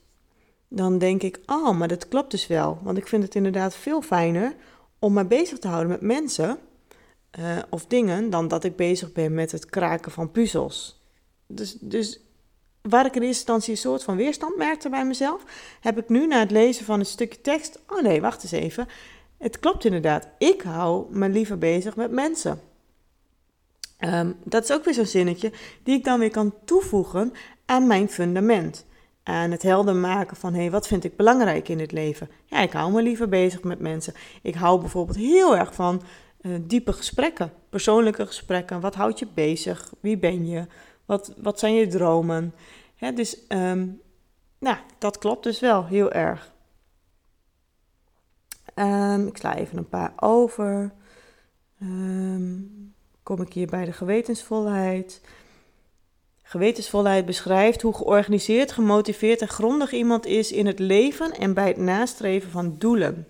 dan 0.75 0.99
denk 0.99 1.23
ik, 1.23 1.39
oh, 1.47 1.79
maar 1.79 1.89
dat 1.89 2.09
klopt 2.09 2.31
dus 2.31 2.47
wel. 2.47 2.79
Want 2.83 2.99
ik 2.99 3.09
vind 3.09 3.23
het 3.23 3.35
inderdaad 3.35 3.75
veel 3.75 4.03
fijner 4.03 4.55
om 4.99 5.13
me 5.13 5.25
bezig 5.25 5.59
te 5.59 5.69
houden 5.69 5.91
met 5.91 6.01
mensen 6.01 6.59
uh, 7.39 7.59
of 7.71 7.87
dingen 7.87 8.31
dan 8.31 8.49
dat 8.49 8.65
ik 8.65 8.77
bezig 8.77 9.13
ben 9.13 9.35
met 9.35 9.53
het 9.53 9.67
kraken 9.67 10.13
van 10.13 10.31
puzzels. 10.31 11.03
Dus, 11.47 11.77
dus 11.81 12.21
waar 12.81 13.07
ik 13.07 13.15
in 13.15 13.23
eerste 13.23 13.37
instantie 13.37 13.73
een 13.73 13.79
soort 13.79 14.03
van 14.03 14.17
weerstand 14.17 14.57
merkte 14.57 14.89
bij 14.89 15.07
mezelf, 15.07 15.43
heb 15.81 15.99
ik 15.99 16.09
nu 16.09 16.27
na 16.27 16.39
het 16.39 16.51
lezen 16.51 16.85
van 16.85 16.99
een 16.99 17.07
stukje 17.07 17.41
tekst, 17.41 17.81
oh 17.89 18.03
nee, 18.03 18.21
wacht 18.21 18.43
eens 18.43 18.53
even. 18.53 18.89
Het 19.39 19.59
klopt 19.59 19.85
inderdaad. 19.85 20.29
Ik 20.39 20.63
hou 20.63 21.07
me 21.17 21.29
liever 21.29 21.59
bezig 21.59 21.97
met 21.97 22.11
mensen. 22.11 22.61
Um, 23.99 24.37
dat 24.45 24.65
is 24.65 24.73
ook 24.73 24.85
weer 24.85 24.95
zo'n 24.95 25.07
zinnetje 25.07 25.53
die 25.83 25.97
ik 25.97 26.05
dan 26.05 26.19
weer 26.19 26.31
kan 26.31 26.55
toevoegen 26.65 27.33
aan 27.67 27.87
mijn 27.87 28.09
fundament 28.09 28.85
aan 29.23 29.51
het 29.51 29.63
helder 29.63 29.95
maken 29.95 30.37
van 30.37 30.53
hé, 30.55 30.61
hey, 30.61 30.71
wat 30.71 30.87
vind 30.87 31.05
ik 31.05 31.17
belangrijk 31.17 31.69
in 31.69 31.81
het 31.81 31.93
leven? 31.93 32.29
Ja, 32.45 32.59
ik 32.59 32.73
hou 32.73 32.93
me 32.93 33.03
liever 33.03 33.29
bezig 33.29 33.63
met 33.63 33.79
mensen. 33.79 34.15
Ik 34.43 34.55
hou 34.55 34.81
bijvoorbeeld 34.81 35.17
heel 35.17 35.57
erg 35.57 35.75
van 35.75 36.03
uh, 36.41 36.59
diepe 36.61 36.93
gesprekken, 36.93 37.53
persoonlijke 37.69 38.27
gesprekken. 38.27 38.81
Wat 38.81 38.95
houdt 38.95 39.19
je 39.19 39.27
bezig? 39.35 39.93
Wie 40.01 40.19
ben 40.19 40.47
je? 40.47 40.67
Wat, 41.05 41.35
wat 41.37 41.59
zijn 41.59 41.75
je 41.75 41.87
dromen? 41.87 42.55
Hè, 42.97 43.13
dus 43.13 43.39
um, 43.49 44.01
nou, 44.59 44.77
dat 44.99 45.19
klopt 45.19 45.45
dus 45.45 45.61
wel 45.61 45.87
heel 45.87 46.13
erg. 46.13 46.53
Um, 48.75 49.27
ik 49.27 49.37
sla 49.37 49.57
even 49.57 49.79
een 49.79 49.89
paar 49.89 50.13
over. 50.17 50.93
Um, 51.83 52.95
kom 53.23 53.41
ik 53.41 53.53
hier 53.53 53.67
bij 53.67 53.85
de 53.85 53.93
gewetensvolheid. 53.93 55.21
Gewetensvolheid 56.53 57.27
beschrijft 57.27 57.83
hoe 57.83 57.95
georganiseerd, 57.95 58.73
gemotiveerd 58.73 59.41
en 59.41 59.49
grondig 59.49 59.93
iemand 59.93 60.27
is 60.27 60.53
in 60.53 60.67
het 60.67 60.79
leven 60.79 61.33
en 61.33 61.55
bij 61.55 61.67
het 61.67 61.77
nastreven 61.77 62.51
van 62.51 62.75
doelen. 62.79 63.29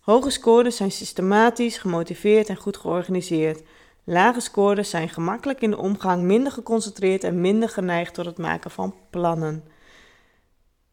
Hoge 0.00 0.30
scores 0.30 0.76
zijn 0.76 0.90
systematisch, 0.90 1.78
gemotiveerd 1.78 2.48
en 2.48 2.56
goed 2.56 2.76
georganiseerd. 2.76 3.62
Lage 4.04 4.40
scores 4.40 4.90
zijn 4.90 5.08
gemakkelijk 5.08 5.60
in 5.60 5.70
de 5.70 5.78
omgang, 5.78 6.22
minder 6.22 6.52
geconcentreerd 6.52 7.24
en 7.24 7.40
minder 7.40 7.68
geneigd 7.68 8.14
tot 8.14 8.24
het 8.24 8.38
maken 8.38 8.70
van 8.70 8.94
plannen. 9.10 9.64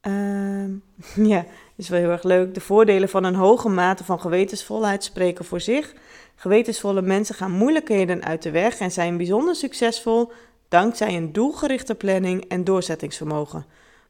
Ehm, 0.02 0.72
ja, 1.34 1.46
is 1.76 1.90
wel 1.90 2.00
heel 2.00 2.10
erg 2.10 2.24
leuk. 2.24 2.54
De 2.54 2.62
voordelen 2.62 3.10
van 3.10 3.24
een 3.24 3.36
hoge 3.36 3.70
mate 3.70 4.04
van 4.04 4.20
gewetensvolheid 4.20 5.04
spreken 5.04 5.46
voor 5.46 5.62
zich. 5.62 5.94
Gewetensvolle 6.36 7.02
mensen 7.02 7.36
gaan 7.36 7.52
moeilijkheden 7.52 8.24
uit 8.24 8.44
de 8.44 8.52
weg 8.52 8.80
en 8.80 8.92
zijn 8.92 9.18
bijzonder 9.18 9.56
succesvol 9.56 10.32
dankzij 10.76 11.16
een 11.16 11.34
doelgerichte 11.34 11.96
planning 11.96 12.46
en 12.48 12.64
doorzettingsvermogen. 12.64 13.66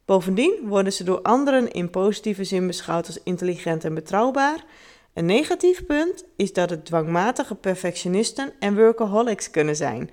Bovendien 0.06 0.60
worden 0.64 0.94
ze 0.94 1.04
door 1.04 1.22
anderen 1.22 1.72
in 1.72 1.90
positieve 1.90 2.44
zin 2.44 2.68
beschouwd 2.68 3.08
als 3.08 3.24
intelligent 3.24 3.84
en 3.84 3.94
betrouwbaar. 3.94 4.64
Een 5.14 5.26
negatief 5.26 5.86
punt 5.86 6.26
is 6.36 6.54
dat 6.54 6.70
het 6.70 6.86
dwangmatige 6.86 7.56
perfectionisten 7.56 8.54
en 8.60 8.76
workaholics 8.76 9.50
kunnen 9.50 9.76
zijn. 9.76 10.10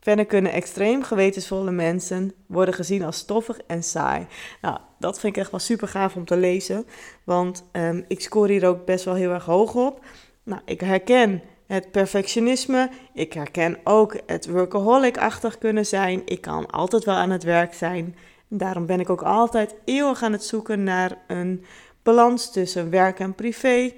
Verder 0.00 0.26
kunnen 0.26 0.52
extreem 0.52 1.02
gewetensvolle 1.02 1.70
mensen 1.70 2.32
worden 2.46 2.74
gezien 2.74 3.04
als 3.04 3.18
stoffig 3.18 3.58
en 3.66 3.82
saai. 3.82 4.26
Nou, 4.60 4.78
dat 4.98 5.20
vind 5.20 5.36
ik 5.36 5.42
echt 5.42 5.50
wel 5.50 5.60
super 5.60 5.88
gaaf 5.88 6.16
om 6.16 6.24
te 6.24 6.36
lezen, 6.36 6.86
want 7.24 7.64
um, 7.72 8.04
ik 8.08 8.20
score 8.20 8.52
hier 8.52 8.66
ook 8.66 8.84
best 8.84 9.04
wel 9.04 9.14
heel 9.14 9.30
erg 9.30 9.44
hoog 9.44 9.74
op. 9.74 10.04
Nou, 10.42 10.60
ik 10.64 10.80
herken 10.80 11.42
het 11.66 11.90
perfectionisme. 11.90 12.90
Ik 13.12 13.32
herken 13.32 13.78
ook 13.84 14.16
het 14.26 14.48
workaholic-achtig 14.48 15.58
kunnen 15.58 15.86
zijn. 15.86 16.22
Ik 16.24 16.40
kan 16.40 16.70
altijd 16.70 17.04
wel 17.04 17.14
aan 17.14 17.30
het 17.30 17.42
werk 17.42 17.74
zijn. 17.74 18.16
Daarom 18.48 18.86
ben 18.86 19.00
ik 19.00 19.10
ook 19.10 19.22
altijd 19.22 19.74
eeuwig 19.84 20.22
aan 20.22 20.32
het 20.32 20.44
zoeken 20.44 20.84
naar 20.84 21.18
een 21.26 21.64
balans 22.02 22.52
tussen 22.52 22.90
werk 22.90 23.18
en 23.18 23.34
privé. 23.34 23.92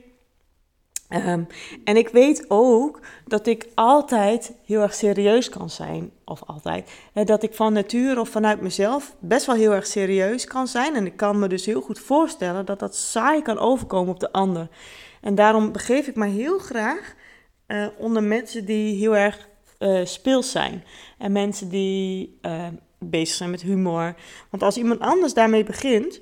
Um, 1.10 1.46
en 1.84 1.96
ik 1.96 2.08
weet 2.08 2.44
ook 2.48 3.00
dat 3.26 3.46
ik 3.46 3.66
altijd 3.74 4.52
heel 4.64 4.80
erg 4.80 4.94
serieus 4.94 5.48
kan 5.48 5.70
zijn. 5.70 6.10
Of 6.24 6.42
altijd. 6.46 6.90
dat 7.12 7.42
ik 7.42 7.54
van 7.54 7.72
nature 7.72 8.20
of 8.20 8.28
vanuit 8.28 8.60
mezelf 8.60 9.14
best 9.18 9.46
wel 9.46 9.54
heel 9.54 9.72
erg 9.72 9.86
serieus 9.86 10.44
kan 10.44 10.66
zijn. 10.66 10.94
En 10.94 11.06
ik 11.06 11.16
kan 11.16 11.38
me 11.38 11.48
dus 11.48 11.66
heel 11.66 11.80
goed 11.80 11.98
voorstellen 11.98 12.66
dat 12.66 12.78
dat 12.78 12.96
saai 12.96 13.42
kan 13.42 13.58
overkomen 13.58 14.12
op 14.12 14.20
de 14.20 14.32
ander. 14.32 14.68
En 15.20 15.34
daarom 15.34 15.72
begeef 15.72 16.06
ik 16.06 16.16
me 16.16 16.26
heel 16.26 16.58
graag 16.58 17.14
uh, 17.68 17.86
onder 17.96 18.22
mensen 18.22 18.64
die 18.64 18.96
heel 18.96 19.16
erg 19.16 19.48
uh, 19.78 20.04
speels 20.04 20.50
zijn. 20.50 20.84
En 21.18 21.32
mensen 21.32 21.68
die 21.68 22.38
uh, 22.42 22.66
bezig 22.98 23.36
zijn 23.36 23.50
met 23.50 23.62
humor. 23.62 24.14
Want 24.50 24.62
als 24.62 24.76
iemand 24.76 25.00
anders 25.00 25.34
daarmee 25.34 25.64
begint, 25.64 26.20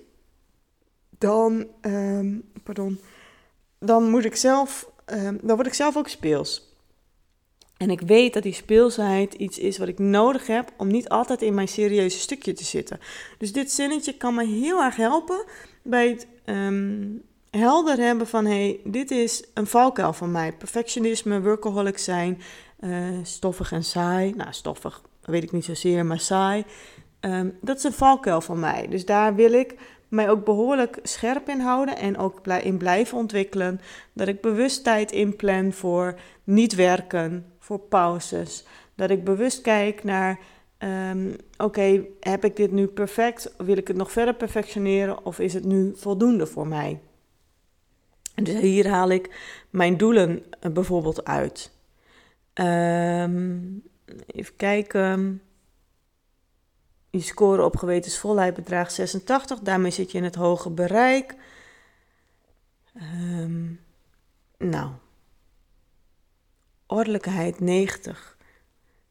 dan, 1.19 1.67
um, 1.81 2.51
pardon, 2.63 3.01
dan 3.79 4.11
moet 4.11 4.25
ik 4.25 4.37
zelf, 4.37 4.91
um, 5.07 5.39
dan 5.43 5.55
word 5.57 5.67
ik 5.67 5.75
zelf 5.75 5.97
ook 5.97 6.09
speels. 6.09 6.75
En 7.77 7.91
ik 7.91 8.01
weet 8.01 8.33
dat 8.35 8.43
die 8.43 8.53
speelsheid 8.53 9.35
iets 9.35 9.59
is 9.59 9.79
wat 9.79 9.89
ik 9.89 9.99
nodig 9.99 10.47
heb 10.47 10.73
om 10.77 10.87
niet 10.87 11.09
altijd 11.09 11.43
in 11.43 11.55
mijn 11.55 11.69
serieuze 11.69 12.19
stukje 12.19 12.53
te 12.53 12.65
zitten. 12.65 13.01
Dus 13.39 13.53
dit 13.53 13.73
zinnetje 13.73 14.17
kan 14.17 14.35
me 14.35 14.47
heel 14.47 14.83
erg 14.83 14.97
helpen 14.97 15.45
bij 15.83 16.09
het 16.09 16.27
um, 16.45 17.23
helder 17.51 17.97
hebben 17.99 18.27
van 18.27 18.47
hey, 18.47 18.81
dit 18.85 19.11
is 19.11 19.45
een 19.55 19.67
valkuil 19.67 20.13
van 20.13 20.31
mij. 20.31 20.53
Perfectionisme, 20.53 21.43
workaholic 21.43 21.99
zijn, 21.99 22.41
uh, 22.81 23.19
stoffig 23.23 23.73
en 23.73 23.85
saai. 23.85 24.33
Nou, 24.37 24.53
stoffig 24.53 25.03
weet 25.23 25.43
ik 25.43 25.53
niet 25.53 25.65
zozeer, 25.65 26.07
maar 26.07 26.21
saai. 26.21 26.65
Um, 27.21 27.59
dat 27.61 27.77
is 27.77 27.85
een 27.85 27.93
valkuil 27.93 28.41
van 28.41 28.61
mij. 28.61 28.87
Dus 28.89 29.05
daar 29.05 29.35
wil 29.35 29.53
ik 29.53 29.75
mij 30.09 30.31
ook 30.31 30.45
behoorlijk 30.45 30.99
scherp 31.03 31.49
in 31.49 31.61
houden 31.61 31.97
en 31.97 32.19
ook 32.19 32.47
in 32.47 32.77
blijven 32.77 33.19
ontwikkelen. 33.19 33.81
Dat 34.13 34.29
ik 34.29 34.41
bewust 34.41 34.85
tijd 34.85 35.13
inplan 35.13 35.73
voor 35.73 36.15
niet 36.45 36.75
werken, 36.75 37.53
voor 37.59 37.79
pauzes. 37.79 38.65
Dat 38.95 39.11
ik 39.11 39.25
bewust 39.25 39.61
kijk 39.61 40.05
naar, 40.05 40.39
um, 40.79 41.37
oké, 41.57 42.05
heb 42.21 42.45
ik 42.45 42.57
dit 42.57 42.73
nu 42.73 42.87
perfect? 42.87 43.55
Wil 43.57 43.77
ik 43.77 43.89
het 43.89 43.97
nog 43.97 44.13
verder 44.13 44.35
perfectioneren 44.35 45.25
of 45.25 45.39
is 45.39 45.55
het 45.55 45.65
nu 45.65 45.93
voldoende 45.97 46.47
voor 46.47 46.67
mij? 46.67 47.01
Dus 48.43 48.61
hier 48.61 48.89
haal 48.89 49.11
ik 49.11 49.35
mijn 49.71 49.97
doelen 49.97 50.45
eh, 50.61 50.71
bijvoorbeeld 50.71 51.25
uit. 51.25 51.75
Um, 52.55 53.83
even 54.27 54.57
kijken. 54.57 55.43
Je 57.11 57.21
score 57.21 57.65
op 57.65 57.77
gewetensvolheid 57.77 58.55
bedraagt 58.55 58.93
86. 58.93 59.59
Daarmee 59.59 59.91
zit 59.91 60.13
je 60.13 60.19
in 60.19 60.25
het 60.25 60.35
hoge 60.35 60.71
bereik. 60.71 61.35
Um, 62.95 63.81
nou. 64.59 64.91
Ordelijkheid 66.87 67.61
90. 67.61 68.37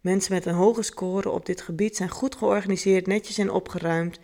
Mensen 0.01 0.33
met 0.33 0.45
een 0.45 0.53
hoge 0.53 0.81
score 0.83 1.29
op 1.29 1.45
dit 1.45 1.61
gebied 1.61 1.95
zijn 1.95 2.09
goed 2.09 2.35
georganiseerd, 2.35 3.07
netjes 3.07 3.37
en 3.37 3.51
opgeruimd. 3.51 4.19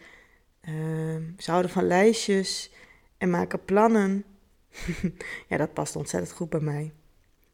Um, 0.69 1.35
ze 1.37 1.51
houden 1.51 1.71
van 1.71 1.87
lijstjes 1.87 2.71
en 3.17 3.29
maken 3.29 3.65
plannen. 3.65 4.25
ja, 5.49 5.57
dat 5.57 5.73
past 5.73 5.95
ontzettend 5.95 6.31
goed 6.33 6.49
bij 6.49 6.59
mij. 6.59 6.91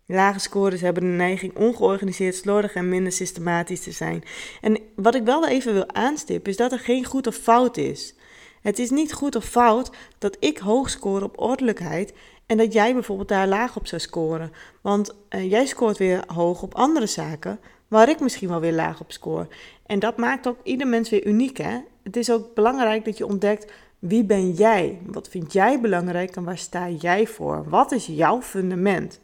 Lage 0.06 0.39
scores 0.39 0.82
hebben 0.82 1.03
de 1.03 1.10
neiging 1.10 1.56
ongeorganiseerd, 1.56 2.36
slordig 2.36 2.73
en 2.73 2.89
minder 2.89 3.12
systematisch 3.12 3.82
te 3.82 3.91
zijn. 3.91 4.23
En 4.62 4.80
wat 4.95 5.15
ik 5.15 5.23
wel 5.23 5.47
even 5.47 5.73
wil 5.73 5.93
aanstippen 5.93 6.51
is 6.51 6.58
dat 6.58 6.71
er 6.71 6.80
geen 6.80 7.06
goed 7.06 7.27
of 7.27 7.36
fout 7.36 7.77
is. 7.77 8.15
Het 8.62 8.80
is 8.80 8.89
niet 8.89 9.13
goed 9.13 9.36
of 9.36 9.45
fout 9.45 9.91
dat 10.17 10.38
ik 10.39 10.58
hoog 10.58 10.89
score 10.89 11.23
op 11.23 11.39
ordelijkheid 11.39 12.13
en 12.45 12.58
dat 12.58 12.73
jij 12.73 12.93
bijvoorbeeld 12.93 13.27
daar 13.27 13.47
laag 13.47 13.75
op 13.75 13.88
zou 13.88 14.01
scoren. 14.01 14.51
Want 14.82 15.15
uh, 15.30 15.49
jij 15.49 15.65
scoort 15.65 15.97
weer 15.97 16.23
hoog 16.27 16.62
op 16.62 16.75
andere 16.75 17.08
zaken 17.08 17.60
waar 17.88 18.10
ik 18.10 18.19
misschien 18.19 18.49
wel 18.49 18.60
weer 18.60 18.73
laag 18.73 18.99
op 18.99 19.12
score. 19.12 19.47
En 19.86 19.99
dat 19.99 20.17
maakt 20.17 20.47
ook 20.47 20.60
ieder 20.63 20.88
mens 20.88 21.10
weer 21.10 21.25
uniek. 21.25 21.58
Hè? 21.58 21.77
Het 22.03 22.15
is 22.15 22.32
ook 22.32 22.53
belangrijk 22.53 23.06
dat 23.06 23.17
je 23.17 23.25
ontdekt 23.25 23.71
wie 23.99 24.23
ben 24.23 24.51
jij? 24.51 24.99
Wat 25.05 25.29
vind 25.29 25.53
jij 25.53 25.81
belangrijk 25.81 26.36
en 26.36 26.43
waar 26.43 26.57
sta 26.57 26.89
jij 26.89 27.27
voor? 27.27 27.69
Wat 27.69 27.91
is 27.91 28.05
jouw 28.05 28.41
fundament? 28.41 29.21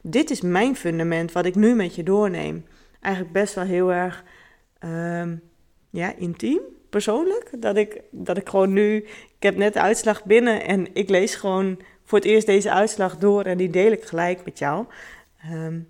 Dit 0.00 0.30
is 0.30 0.40
mijn 0.40 0.76
fundament 0.76 1.32
wat 1.32 1.44
ik 1.46 1.54
nu 1.54 1.74
met 1.74 1.94
je 1.94 2.02
doorneem. 2.02 2.66
Eigenlijk 3.00 3.34
best 3.34 3.54
wel 3.54 3.64
heel 3.64 3.92
erg 3.92 4.24
um, 4.84 5.42
ja, 5.90 6.14
intiem, 6.16 6.60
persoonlijk. 6.90 7.50
Dat 7.58 7.76
ik, 7.76 8.00
dat 8.10 8.36
ik 8.36 8.48
gewoon 8.48 8.72
nu, 8.72 8.96
ik 9.36 9.42
heb 9.42 9.56
net 9.56 9.72
de 9.72 9.80
uitslag 9.80 10.24
binnen 10.24 10.64
en 10.64 10.94
ik 10.94 11.08
lees 11.08 11.34
gewoon 11.34 11.80
voor 12.04 12.18
het 12.18 12.26
eerst 12.26 12.46
deze 12.46 12.70
uitslag 12.70 13.18
door 13.18 13.42
en 13.42 13.56
die 13.56 13.70
deel 13.70 13.92
ik 13.92 14.04
gelijk 14.04 14.44
met 14.44 14.58
jou. 14.58 14.86
Um, 15.52 15.88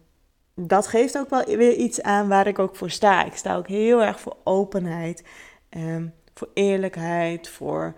dat 0.54 0.86
geeft 0.86 1.18
ook 1.18 1.30
wel 1.30 1.44
weer 1.44 1.74
iets 1.74 2.02
aan 2.02 2.28
waar 2.28 2.46
ik 2.46 2.58
ook 2.58 2.76
voor 2.76 2.90
sta. 2.90 3.24
Ik 3.24 3.34
sta 3.34 3.56
ook 3.56 3.68
heel 3.68 4.02
erg 4.02 4.20
voor 4.20 4.36
openheid, 4.44 5.24
um, 5.70 6.12
voor 6.34 6.48
eerlijkheid, 6.54 7.48
voor 7.48 7.94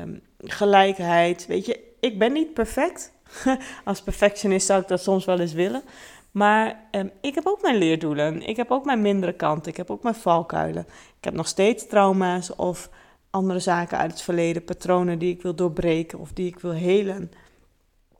um, 0.00 0.22
gelijkheid. 0.38 1.46
Weet 1.46 1.66
je, 1.66 1.80
ik 2.00 2.18
ben 2.18 2.32
niet 2.32 2.54
perfect. 2.54 3.12
Als 3.84 4.02
perfectionist 4.02 4.66
zou 4.66 4.80
ik 4.80 4.88
dat 4.88 5.02
soms 5.02 5.24
wel 5.24 5.40
eens 5.40 5.52
willen. 5.52 5.82
Maar 6.30 6.80
um, 6.90 7.10
ik 7.20 7.34
heb 7.34 7.46
ook 7.46 7.62
mijn 7.62 7.76
leerdoelen. 7.76 8.42
Ik 8.42 8.56
heb 8.56 8.70
ook 8.70 8.84
mijn 8.84 9.02
mindere 9.02 9.32
kanten. 9.32 9.70
Ik 9.70 9.76
heb 9.76 9.90
ook 9.90 10.02
mijn 10.02 10.14
valkuilen. 10.14 10.86
Ik 11.18 11.24
heb 11.24 11.34
nog 11.34 11.48
steeds 11.48 11.86
trauma's 11.86 12.56
of 12.56 12.90
andere 13.30 13.58
zaken 13.58 13.98
uit 13.98 14.10
het 14.10 14.22
verleden, 14.22 14.64
patronen 14.64 15.18
die 15.18 15.34
ik 15.34 15.42
wil 15.42 15.54
doorbreken 15.54 16.18
of 16.18 16.32
die 16.32 16.46
ik 16.46 16.58
wil 16.58 16.70
helen. 16.70 17.32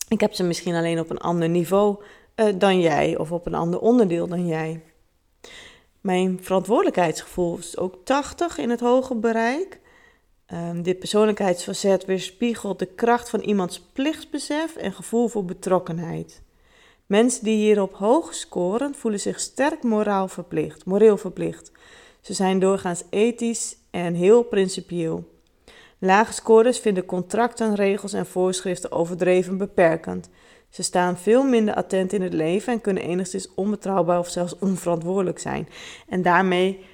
Ik 0.08 0.20
heb 0.20 0.32
ze 0.32 0.42
misschien 0.42 0.74
alleen 0.74 1.00
op 1.00 1.10
een 1.10 1.18
ander 1.18 1.48
niveau 1.48 2.02
uh, 2.36 2.46
dan 2.58 2.80
jij 2.80 3.16
of 3.18 3.32
op 3.32 3.46
een 3.46 3.54
ander 3.54 3.80
onderdeel 3.80 4.28
dan 4.28 4.46
jij. 4.46 4.82
Mijn 6.00 6.38
verantwoordelijkheidsgevoel 6.42 7.58
is 7.58 7.76
ook 7.76 8.04
80 8.04 8.58
in 8.58 8.70
het 8.70 8.80
hoge 8.80 9.14
bereik. 9.14 9.80
Um, 10.52 10.82
dit 10.82 10.98
persoonlijkheidsfacet 10.98 12.04
weerspiegelt 12.04 12.78
de 12.78 12.86
kracht 12.86 13.30
van 13.30 13.40
iemands 13.40 13.80
plichtsbesef 13.92 14.76
en 14.76 14.92
gevoel 14.92 15.28
voor 15.28 15.44
betrokkenheid. 15.44 16.42
Mensen 17.06 17.44
die 17.44 17.56
hierop 17.56 17.94
hoog 17.94 18.34
scoren, 18.34 18.94
voelen 18.94 19.20
zich 19.20 19.40
sterk 19.40 19.82
moraal 19.82 20.28
verplicht, 20.28 20.84
moreel 20.84 21.16
verplicht. 21.16 21.72
Ze 22.20 22.32
zijn 22.32 22.58
doorgaans 22.58 23.02
ethisch 23.10 23.76
en 23.90 24.14
heel 24.14 24.42
principieel. 24.42 25.32
Lage 25.98 26.32
scorers 26.32 26.78
vinden 26.78 27.04
contracten, 27.04 27.74
regels 27.74 28.12
en 28.12 28.26
voorschriften 28.26 28.92
overdreven 28.92 29.58
beperkend. 29.58 30.28
Ze 30.68 30.82
staan 30.82 31.18
veel 31.18 31.42
minder 31.42 31.74
attent 31.74 32.12
in 32.12 32.22
het 32.22 32.32
leven 32.32 32.72
en 32.72 32.80
kunnen 32.80 33.02
enigszins 33.02 33.54
onbetrouwbaar 33.54 34.18
of 34.18 34.28
zelfs 34.28 34.58
onverantwoordelijk 34.58 35.38
zijn. 35.38 35.68
En 36.08 36.22
daarmee 36.22 36.84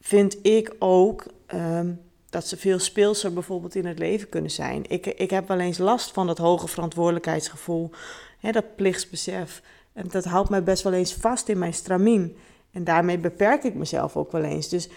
vind 0.00 0.38
ik 0.46 0.74
ook 0.78 1.26
um, 1.54 2.00
dat 2.30 2.46
ze 2.46 2.56
veel 2.56 2.78
speelser 2.78 3.32
bijvoorbeeld 3.32 3.74
in 3.74 3.86
het 3.86 3.98
leven 3.98 4.28
kunnen 4.28 4.50
zijn. 4.50 4.84
Ik, 4.88 5.06
ik 5.06 5.30
heb 5.30 5.48
wel 5.48 5.58
eens 5.58 5.78
last 5.78 6.10
van 6.10 6.26
dat 6.26 6.38
hoge 6.38 6.68
verantwoordelijkheidsgevoel, 6.68 7.90
hè, 8.38 8.52
dat 8.52 8.76
plichtsbesef. 8.76 9.62
En 9.92 10.08
dat 10.08 10.24
houdt 10.24 10.50
mij 10.50 10.62
best 10.62 10.82
wel 10.82 10.92
eens 10.92 11.14
vast 11.14 11.48
in 11.48 11.58
mijn 11.58 11.74
stramien. 11.74 12.36
En 12.72 12.84
daarmee 12.84 13.18
beperk 13.18 13.62
ik 13.62 13.74
mezelf 13.74 14.16
ook 14.16 14.32
wel 14.32 14.42
eens. 14.42 14.68
Dus 14.68 14.88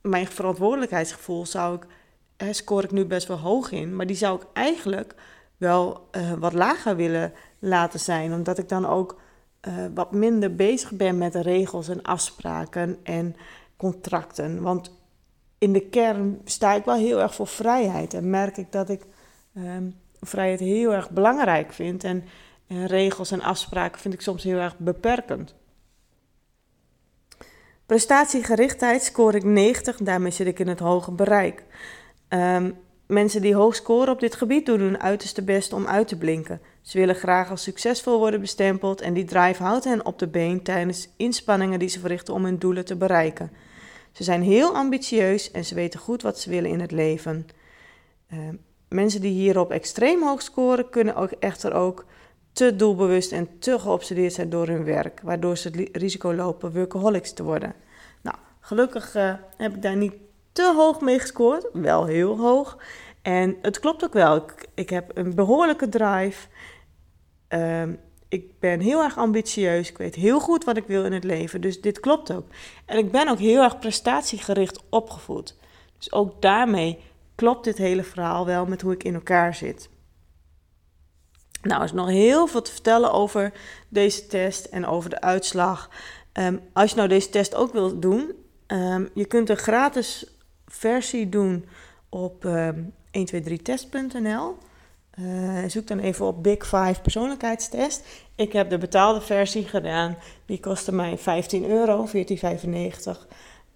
mijn 0.00 0.26
verantwoordelijkheidsgevoel 0.26 1.46
zou 1.46 1.76
ik, 1.76 1.86
hè, 2.36 2.52
scoor 2.52 2.84
ik 2.84 2.90
nu 2.90 3.04
best 3.04 3.28
wel 3.28 3.38
hoog 3.38 3.70
in, 3.70 3.96
maar 3.96 4.06
die 4.06 4.16
zou 4.16 4.40
ik 4.40 4.46
eigenlijk 4.52 5.14
wel 5.56 6.08
uh, 6.16 6.32
wat 6.32 6.52
lager 6.52 6.96
willen 6.96 7.32
laten 7.58 8.00
zijn, 8.00 8.32
omdat 8.32 8.58
ik 8.58 8.68
dan 8.68 8.86
ook 8.86 9.20
uh, 9.68 9.74
wat 9.94 10.12
minder 10.12 10.54
bezig 10.54 10.92
ben 10.92 11.18
met 11.18 11.34
regels 11.34 11.88
en 11.88 12.02
afspraken 12.02 12.98
en 13.02 13.36
contracten. 13.76 14.62
Want 14.62 14.90
in 15.62 15.72
de 15.72 15.88
kern 15.88 16.40
sta 16.44 16.72
ik 16.72 16.84
wel 16.84 16.94
heel 16.94 17.20
erg 17.20 17.34
voor 17.34 17.46
vrijheid. 17.46 18.14
En 18.14 18.30
merk 18.30 18.56
ik 18.56 18.72
dat 18.72 18.88
ik 18.88 19.02
ehm, 19.54 19.90
vrijheid 20.20 20.60
heel 20.60 20.92
erg 20.92 21.10
belangrijk 21.10 21.72
vind. 21.72 22.04
En, 22.04 22.24
en 22.66 22.86
regels 22.86 23.30
en 23.30 23.40
afspraken 23.40 24.00
vind 24.00 24.14
ik 24.14 24.20
soms 24.20 24.42
heel 24.42 24.58
erg 24.58 24.78
beperkend. 24.78 25.54
Prestatiegerichtheid 27.86 29.02
scoor 29.02 29.34
ik 29.34 29.44
90, 29.44 29.96
daarmee 29.96 30.30
zit 30.30 30.46
ik 30.46 30.58
in 30.58 30.68
het 30.68 30.78
hoge 30.78 31.10
bereik. 31.10 31.64
Ehm, 32.28 32.70
mensen 33.06 33.42
die 33.42 33.54
hoog 33.54 33.74
scoren 33.74 34.12
op 34.12 34.20
dit 34.20 34.34
gebied 34.34 34.66
doen 34.66 34.80
hun 34.80 35.00
uiterste 35.00 35.42
best 35.42 35.72
om 35.72 35.86
uit 35.86 36.08
te 36.08 36.18
blinken. 36.18 36.60
Ze 36.80 36.98
willen 36.98 37.14
graag 37.14 37.50
als 37.50 37.62
succesvol 37.62 38.18
worden 38.18 38.40
bestempeld 38.40 39.00
en 39.00 39.14
die 39.14 39.24
drive 39.24 39.62
houdt 39.62 39.84
hen 39.84 40.06
op 40.06 40.18
de 40.18 40.28
been 40.28 40.62
tijdens 40.62 41.08
inspanningen 41.16 41.78
die 41.78 41.88
ze 41.88 42.00
verrichten 42.00 42.34
om 42.34 42.44
hun 42.44 42.58
doelen 42.58 42.84
te 42.84 42.96
bereiken. 42.96 43.50
Ze 44.12 44.24
zijn 44.24 44.42
heel 44.42 44.74
ambitieus 44.74 45.50
en 45.50 45.64
ze 45.64 45.74
weten 45.74 46.00
goed 46.00 46.22
wat 46.22 46.38
ze 46.38 46.50
willen 46.50 46.70
in 46.70 46.80
het 46.80 46.90
leven. 46.90 47.46
Ehm, 48.28 48.54
mensen 48.88 49.20
die 49.20 49.32
hierop 49.32 49.70
extreem 49.70 50.22
hoog 50.22 50.42
scoren 50.42 50.88
kunnen 50.88 51.16
ook 51.16 51.30
echter 51.30 51.72
ook 51.72 52.04
te 52.52 52.76
doelbewust 52.76 53.32
en 53.32 53.58
te 53.58 53.78
geobsedeerd 53.78 54.32
zijn 54.32 54.50
door 54.50 54.66
hun 54.66 54.84
werk, 54.84 55.20
waardoor 55.22 55.56
ze 55.56 55.68
het 55.68 55.96
risico 55.96 56.34
lopen 56.34 56.72
workaholics 56.72 57.32
te 57.32 57.42
worden. 57.42 57.74
Nou, 58.22 58.36
gelukkig 58.60 59.16
uh, 59.16 59.34
heb 59.56 59.74
ik 59.74 59.82
daar 59.82 59.96
niet 59.96 60.14
te 60.52 60.72
hoog 60.76 61.00
mee 61.00 61.18
gescoord, 61.18 61.68
wel 61.72 62.06
heel 62.06 62.38
hoog. 62.38 62.78
En 63.22 63.56
het 63.62 63.78
klopt 63.80 64.04
ook 64.04 64.12
wel. 64.12 64.44
Ik, 64.74 64.90
heb 64.90 65.10
een 65.16 65.34
behoorlijke 65.34 65.88
drive. 65.88 66.48
Um, 67.48 67.98
ik 68.32 68.58
ben 68.58 68.80
heel 68.80 69.02
erg 69.02 69.18
ambitieus. 69.18 69.88
Ik 69.88 69.98
weet 69.98 70.14
heel 70.14 70.40
goed 70.40 70.64
wat 70.64 70.76
ik 70.76 70.86
wil 70.86 71.04
in 71.04 71.12
het 71.12 71.24
leven. 71.24 71.60
Dus 71.60 71.80
dit 71.80 72.00
klopt 72.00 72.32
ook. 72.32 72.46
En 72.86 72.98
ik 72.98 73.10
ben 73.10 73.28
ook 73.28 73.38
heel 73.38 73.62
erg 73.62 73.78
prestatiegericht 73.78 74.82
opgevoed. 74.88 75.56
Dus 75.98 76.12
ook 76.12 76.42
daarmee 76.42 76.98
klopt 77.34 77.64
dit 77.64 77.78
hele 77.78 78.02
verhaal 78.02 78.46
wel 78.46 78.66
met 78.66 78.80
hoe 78.80 78.92
ik 78.92 79.04
in 79.04 79.14
elkaar 79.14 79.54
zit. 79.54 79.88
Nou, 81.62 81.78
er 81.78 81.86
is 81.86 81.92
nog 81.92 82.08
heel 82.08 82.46
veel 82.46 82.62
te 82.62 82.70
vertellen 82.70 83.12
over 83.12 83.52
deze 83.88 84.26
test 84.26 84.64
en 84.64 84.86
over 84.86 85.10
de 85.10 85.20
uitslag. 85.20 85.90
Um, 86.32 86.60
als 86.72 86.90
je 86.90 86.96
nou 86.96 87.08
deze 87.08 87.28
test 87.28 87.54
ook 87.54 87.72
wilt 87.72 88.02
doen, 88.02 88.32
um, 88.66 89.08
je 89.14 89.24
kunt 89.24 89.48
een 89.48 89.56
gratis 89.56 90.26
versie 90.66 91.28
doen 91.28 91.66
op 92.08 92.44
um, 92.44 92.94
123test.nl. 93.18 94.56
Uh, 95.18 95.58
zoek 95.66 95.86
dan 95.86 95.98
even 95.98 96.26
op 96.26 96.42
Big 96.42 96.66
Five 96.66 97.00
persoonlijkheidstest. 97.02 98.04
Ik 98.34 98.52
heb 98.52 98.70
de 98.70 98.78
betaalde 98.78 99.20
versie 99.20 99.64
gedaan. 99.64 100.16
Die 100.46 100.60
kostte 100.60 100.94
mij 100.94 101.18
15 101.18 101.70
euro, 101.70 102.06
14,95. 102.06 102.12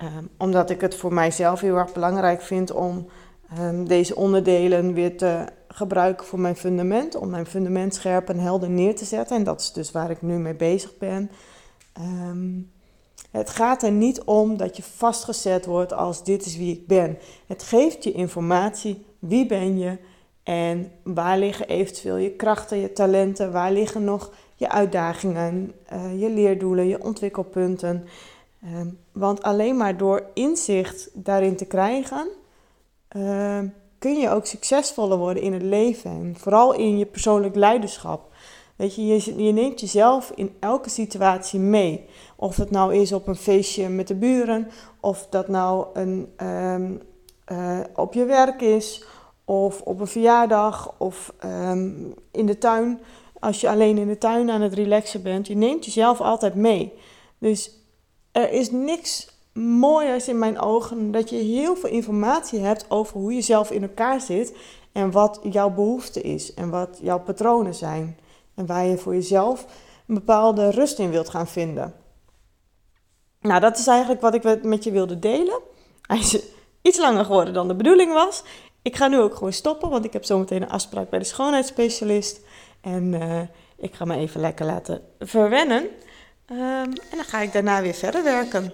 Um, 0.03 0.29
omdat 0.39 0.71
ik 0.71 0.81
het 0.81 0.95
voor 0.95 1.13
mijzelf 1.13 1.61
heel 1.61 1.77
erg 1.77 1.93
belangrijk 1.93 2.43
vind 2.43 2.73
om 2.73 3.09
um, 3.59 3.89
deze 3.89 4.17
onderdelen 4.17 4.93
weer 4.93 5.17
te 5.17 5.47
gebruiken 5.69 6.27
voor 6.27 6.41
mijn 6.41 6.57
fundament. 6.57 7.15
Om 7.15 7.31
mijn 7.31 7.47
fundament 7.47 7.95
scherp 7.95 8.29
en 8.29 8.39
helder 8.39 8.71
neer 8.71 8.97
te 8.97 9.05
zetten. 9.05 9.37
En 9.37 9.45
dat 9.45 9.61
is 9.61 9.73
dus 9.73 9.91
waar 9.91 10.11
ik 10.11 10.23
nu 10.23 10.39
mee 10.39 10.55
bezig 10.55 10.99
ben. 10.99 11.31
Um, 12.01 12.71
het 13.31 13.51
gaat 13.51 13.83
er 13.83 13.93
niet 13.93 14.23
om 14.23 14.57
dat 14.57 14.77
je 14.77 14.83
vastgezet 14.83 15.67
wordt 15.67 15.93
als 15.93 16.25
dit 16.25 16.47
is 16.47 16.57
wie 16.57 16.73
ik 16.73 16.87
ben. 16.87 17.19
Het 17.47 17.63
geeft 17.63 18.05
je 18.05 18.13
informatie. 18.13 19.05
Wie 19.19 19.47
ben 19.47 19.79
je? 19.79 19.99
En 20.47 20.93
waar 21.03 21.39
liggen 21.39 21.69
eventueel 21.69 22.17
je 22.17 22.31
krachten, 22.31 22.79
je 22.79 22.93
talenten? 22.93 23.53
Waar 23.53 23.73
liggen 23.73 24.05
nog 24.05 24.33
je 24.55 24.71
uitdagingen, 24.71 25.73
uh, 25.93 26.21
je 26.21 26.31
leerdoelen, 26.31 26.87
je 26.87 27.03
ontwikkelpunten? 27.03 28.05
Uh, 28.65 28.71
want 29.13 29.43
alleen 29.43 29.77
maar 29.77 29.97
door 29.97 30.23
inzicht 30.35 31.11
daarin 31.13 31.57
te 31.57 31.65
krijgen, 31.65 32.29
uh, 33.17 33.59
kun 33.99 34.19
je 34.19 34.31
ook 34.31 34.47
succesvoller 34.47 35.19
worden 35.19 35.43
in 35.43 35.53
het 35.53 35.63
leven. 35.63 36.11
En 36.11 36.35
vooral 36.39 36.75
in 36.75 36.99
je 36.99 37.07
persoonlijk 37.07 37.55
leiderschap. 37.55 38.33
Weet 38.77 38.95
je, 38.95 39.07
je, 39.07 39.45
je 39.45 39.53
neemt 39.53 39.81
jezelf 39.81 40.33
in 40.35 40.55
elke 40.61 40.91
situatie 40.91 41.61
mee. 41.61 42.05
Of 42.37 42.57
het 42.57 42.71
nou 42.71 42.95
is 42.95 43.13
op 43.13 43.27
een 43.27 43.37
feestje 43.37 43.89
met 43.89 44.09
de 44.09 44.15
buren, 44.15 44.71
of 45.01 45.27
dat 45.31 45.49
nou 45.49 45.87
een, 45.95 46.33
um, 46.43 47.01
op 47.95 48.13
je 48.15 48.25
werk 48.25 48.61
is 48.61 49.05
of 49.47 49.81
op 49.81 50.01
een 50.01 50.07
verjaardag 50.07 50.95
of 50.99 51.33
um, 51.45 52.15
in 52.31 52.47
de 52.47 52.59
tuin. 52.59 53.01
Als 53.41 53.61
je 53.61 53.69
alleen 53.69 53.99
in 53.99 54.07
de 54.07 54.19
tuin 54.19 54.51
aan 54.51 54.61
het 54.61 54.75
relaxen 54.75 55.23
bent, 55.23 55.47
je 55.47 55.57
neemt 55.57 55.85
jezelf 55.85 56.21
altijd 56.21 56.55
mee. 56.55 56.93
Dus 57.39 57.71
er 58.33 58.53
is 58.53 58.71
niks 58.71 59.35
mooiers 59.53 60.29
in 60.29 60.39
mijn 60.39 60.61
ogen 60.61 61.11
dat 61.11 61.31
je 61.31 61.37
heel 61.37 61.77
veel 61.77 61.91
informatie 61.91 62.61
hebt 62.61 62.87
over 62.89 63.19
hoe 63.19 63.35
je 63.35 63.41
zelf 63.41 63.71
in 63.71 63.83
elkaar 63.83 64.21
zit 64.21 64.57
en 64.93 65.11
wat 65.11 65.41
jouw 65.43 65.71
behoefte 65.71 66.21
is 66.21 66.55
en 66.55 66.71
wat 66.71 66.99
jouw 67.03 67.21
patronen 67.21 67.75
zijn 67.75 68.19
en 68.55 68.67
waar 68.67 68.87
je 68.87 68.99
voor 68.99 69.15
jezelf 69.15 69.67
een 70.07 70.15
bepaalde 70.15 70.71
rust 70.71 70.99
in 70.99 71.11
wilt 71.11 71.29
gaan 71.29 71.47
vinden. 71.47 71.95
Nou, 73.41 73.61
dat 73.61 73.79
is 73.79 73.87
eigenlijk 73.87 74.21
wat 74.21 74.35
ik 74.35 74.63
met 74.63 74.85
je 74.85 74.91
wilde 74.91 75.19
delen. 75.19 75.61
Hij 76.03 76.19
is 76.19 76.39
iets 76.83 76.99
langer 76.99 77.25
geworden 77.25 77.55
dan 77.55 77.69
de 77.69 77.75
bedoeling 77.75 78.13
was. 78.13 78.43
Ik 78.87 78.97
ga 78.97 79.09
nu 79.09 79.21
ook 79.21 79.35
gewoon 79.35 79.53
stoppen, 79.53 79.91
want 79.91 80.05
ik 80.05 80.13
heb 80.13 80.25
zometeen 80.25 80.63
een 80.63 80.69
afspraak 80.69 81.11
bij 81.11 81.19
de 81.19 81.25
schoonheidsspecialist. 81.25 82.41
En 82.81 83.13
uh, 83.13 83.41
ik 83.77 83.95
ga 83.95 84.05
me 84.05 84.17
even 84.17 84.41
lekker 84.41 84.67
laten 84.67 85.01
verwennen. 85.19 85.83
Um, 85.83 86.59
en 86.87 87.17
dan 87.17 87.25
ga 87.25 87.41
ik 87.41 87.53
daarna 87.53 87.83
weer 87.83 87.95
verder 87.95 88.23
werken. 88.23 88.73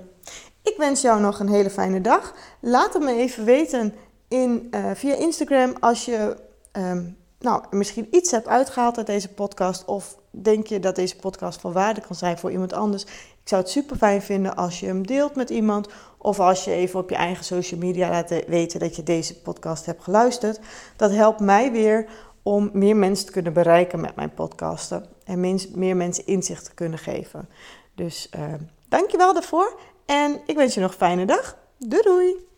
Ik 0.63 0.75
wens 0.77 1.01
jou 1.01 1.21
nog 1.21 1.41
een 1.41 1.49
hele 1.49 1.71
fijne 1.71 2.01
dag. 2.01 2.35
Laat 2.61 2.93
het 2.93 3.03
me 3.03 3.17
even 3.17 3.45
weten 3.45 3.95
in, 4.29 4.69
uh, 4.71 4.91
via 4.95 5.15
Instagram 5.15 5.75
als 5.81 6.05
je 6.05 6.37
um, 6.73 7.17
nou, 7.39 7.65
misschien 7.71 8.09
iets 8.11 8.31
hebt 8.31 8.49
uitgehaald 8.49 8.97
uit 8.97 9.07
deze 9.07 9.29
podcast. 9.29 9.85
Of 9.85 10.17
denk 10.31 10.67
je 10.67 10.81
dat 10.81 10.97
deze 10.97 11.17
podcast 11.17 11.61
van 11.61 11.73
waarde 11.73 12.01
kan 12.01 12.17
zijn 12.17 12.39
voor 12.39 12.51
iemand 12.51 12.73
anders. 12.73 13.07
Ik 13.43 13.49
zou 13.49 13.63
het 13.63 13.71
super 13.71 13.97
fijn 13.97 14.23
vinden 14.23 14.57
als 14.57 14.81
je 14.81 14.87
hem 14.87 15.07
deelt 15.07 15.35
met 15.35 15.51
iemand. 15.51 15.89
Of 16.19 16.41
als 16.41 16.65
je 16.65 16.71
even 16.71 17.01
op 17.01 17.11
je 17.11 17.17
eigen 17.17 17.45
social 17.45 17.81
media 17.81 18.11
laat 18.11 18.45
weten 18.47 18.81
dat 18.81 18.97
je 18.97 19.03
deze 19.03 19.41
podcast 19.41 19.87
hebt 19.87 20.03
geluisterd. 20.03 20.61
Dat 20.97 21.11
helpt 21.11 21.41
mij 21.41 21.73
weer 21.73 22.07
om 22.43 22.71
meer 22.73 22.97
mensen 22.97 23.27
te 23.27 23.33
kunnen 23.33 23.53
bereiken 23.53 24.01
met 24.01 24.17
mijn 24.17 24.35
podcasten. 24.35 25.07
En 25.25 25.41
meer 25.75 25.97
mensen 25.97 26.27
inzicht 26.27 26.65
te 26.65 26.75
kunnen 26.75 26.99
geven. 26.99 27.49
Dus 27.95 28.29
uh, 28.37 28.45
dankjewel 28.89 29.33
daarvoor. 29.33 29.79
En 30.07 30.41
ik 30.47 30.57
wens 30.57 30.75
je 30.75 30.81
nog 30.81 30.91
een 30.91 30.97
fijne 30.97 31.25
dag. 31.25 31.57
Doei 31.79 32.03
doei! 32.03 32.51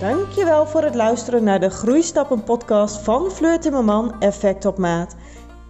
Dankjewel 0.00 0.66
voor 0.66 0.82
het 0.82 0.94
luisteren 0.94 1.44
naar 1.44 1.60
de 1.60 1.70
Groeistappen 1.70 2.44
podcast 2.44 2.96
van 2.96 3.30
Fleur 3.30 3.60
Timmerman 3.60 4.20
Effect 4.20 4.64
op 4.64 4.78
Maat. 4.78 5.16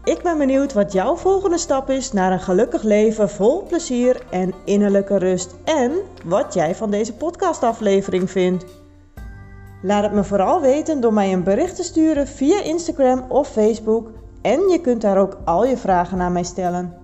Ik 0.04 0.22
ben 0.22 0.38
benieuwd 0.38 0.72
wat 0.72 0.92
jouw 0.92 1.16
volgende 1.16 1.58
stap 1.58 1.90
is 1.90 2.12
naar 2.12 2.32
een 2.32 2.40
gelukkig 2.40 2.82
leven 2.82 3.30
vol 3.30 3.62
plezier 3.62 4.22
en 4.30 4.54
innerlijke 4.64 5.18
rust. 5.18 5.54
En 5.64 5.92
wat 6.24 6.54
jij 6.54 6.74
van 6.74 6.90
deze 6.90 7.14
podcastaflevering 7.14 8.30
vindt. 8.30 8.64
Laat 9.82 10.02
het 10.02 10.12
me 10.12 10.24
vooral 10.24 10.60
weten 10.60 11.00
door 11.00 11.12
mij 11.12 11.32
een 11.32 11.42
bericht 11.42 11.76
te 11.76 11.82
sturen 11.82 12.26
via 12.26 12.62
Instagram 12.62 13.24
of 13.28 13.48
Facebook. 13.48 14.10
En 14.42 14.68
je 14.68 14.80
kunt 14.80 15.00
daar 15.00 15.18
ook 15.18 15.36
al 15.44 15.64
je 15.66 15.76
vragen 15.76 16.18
naar 16.18 16.32
mij 16.32 16.44
stellen. 16.44 17.03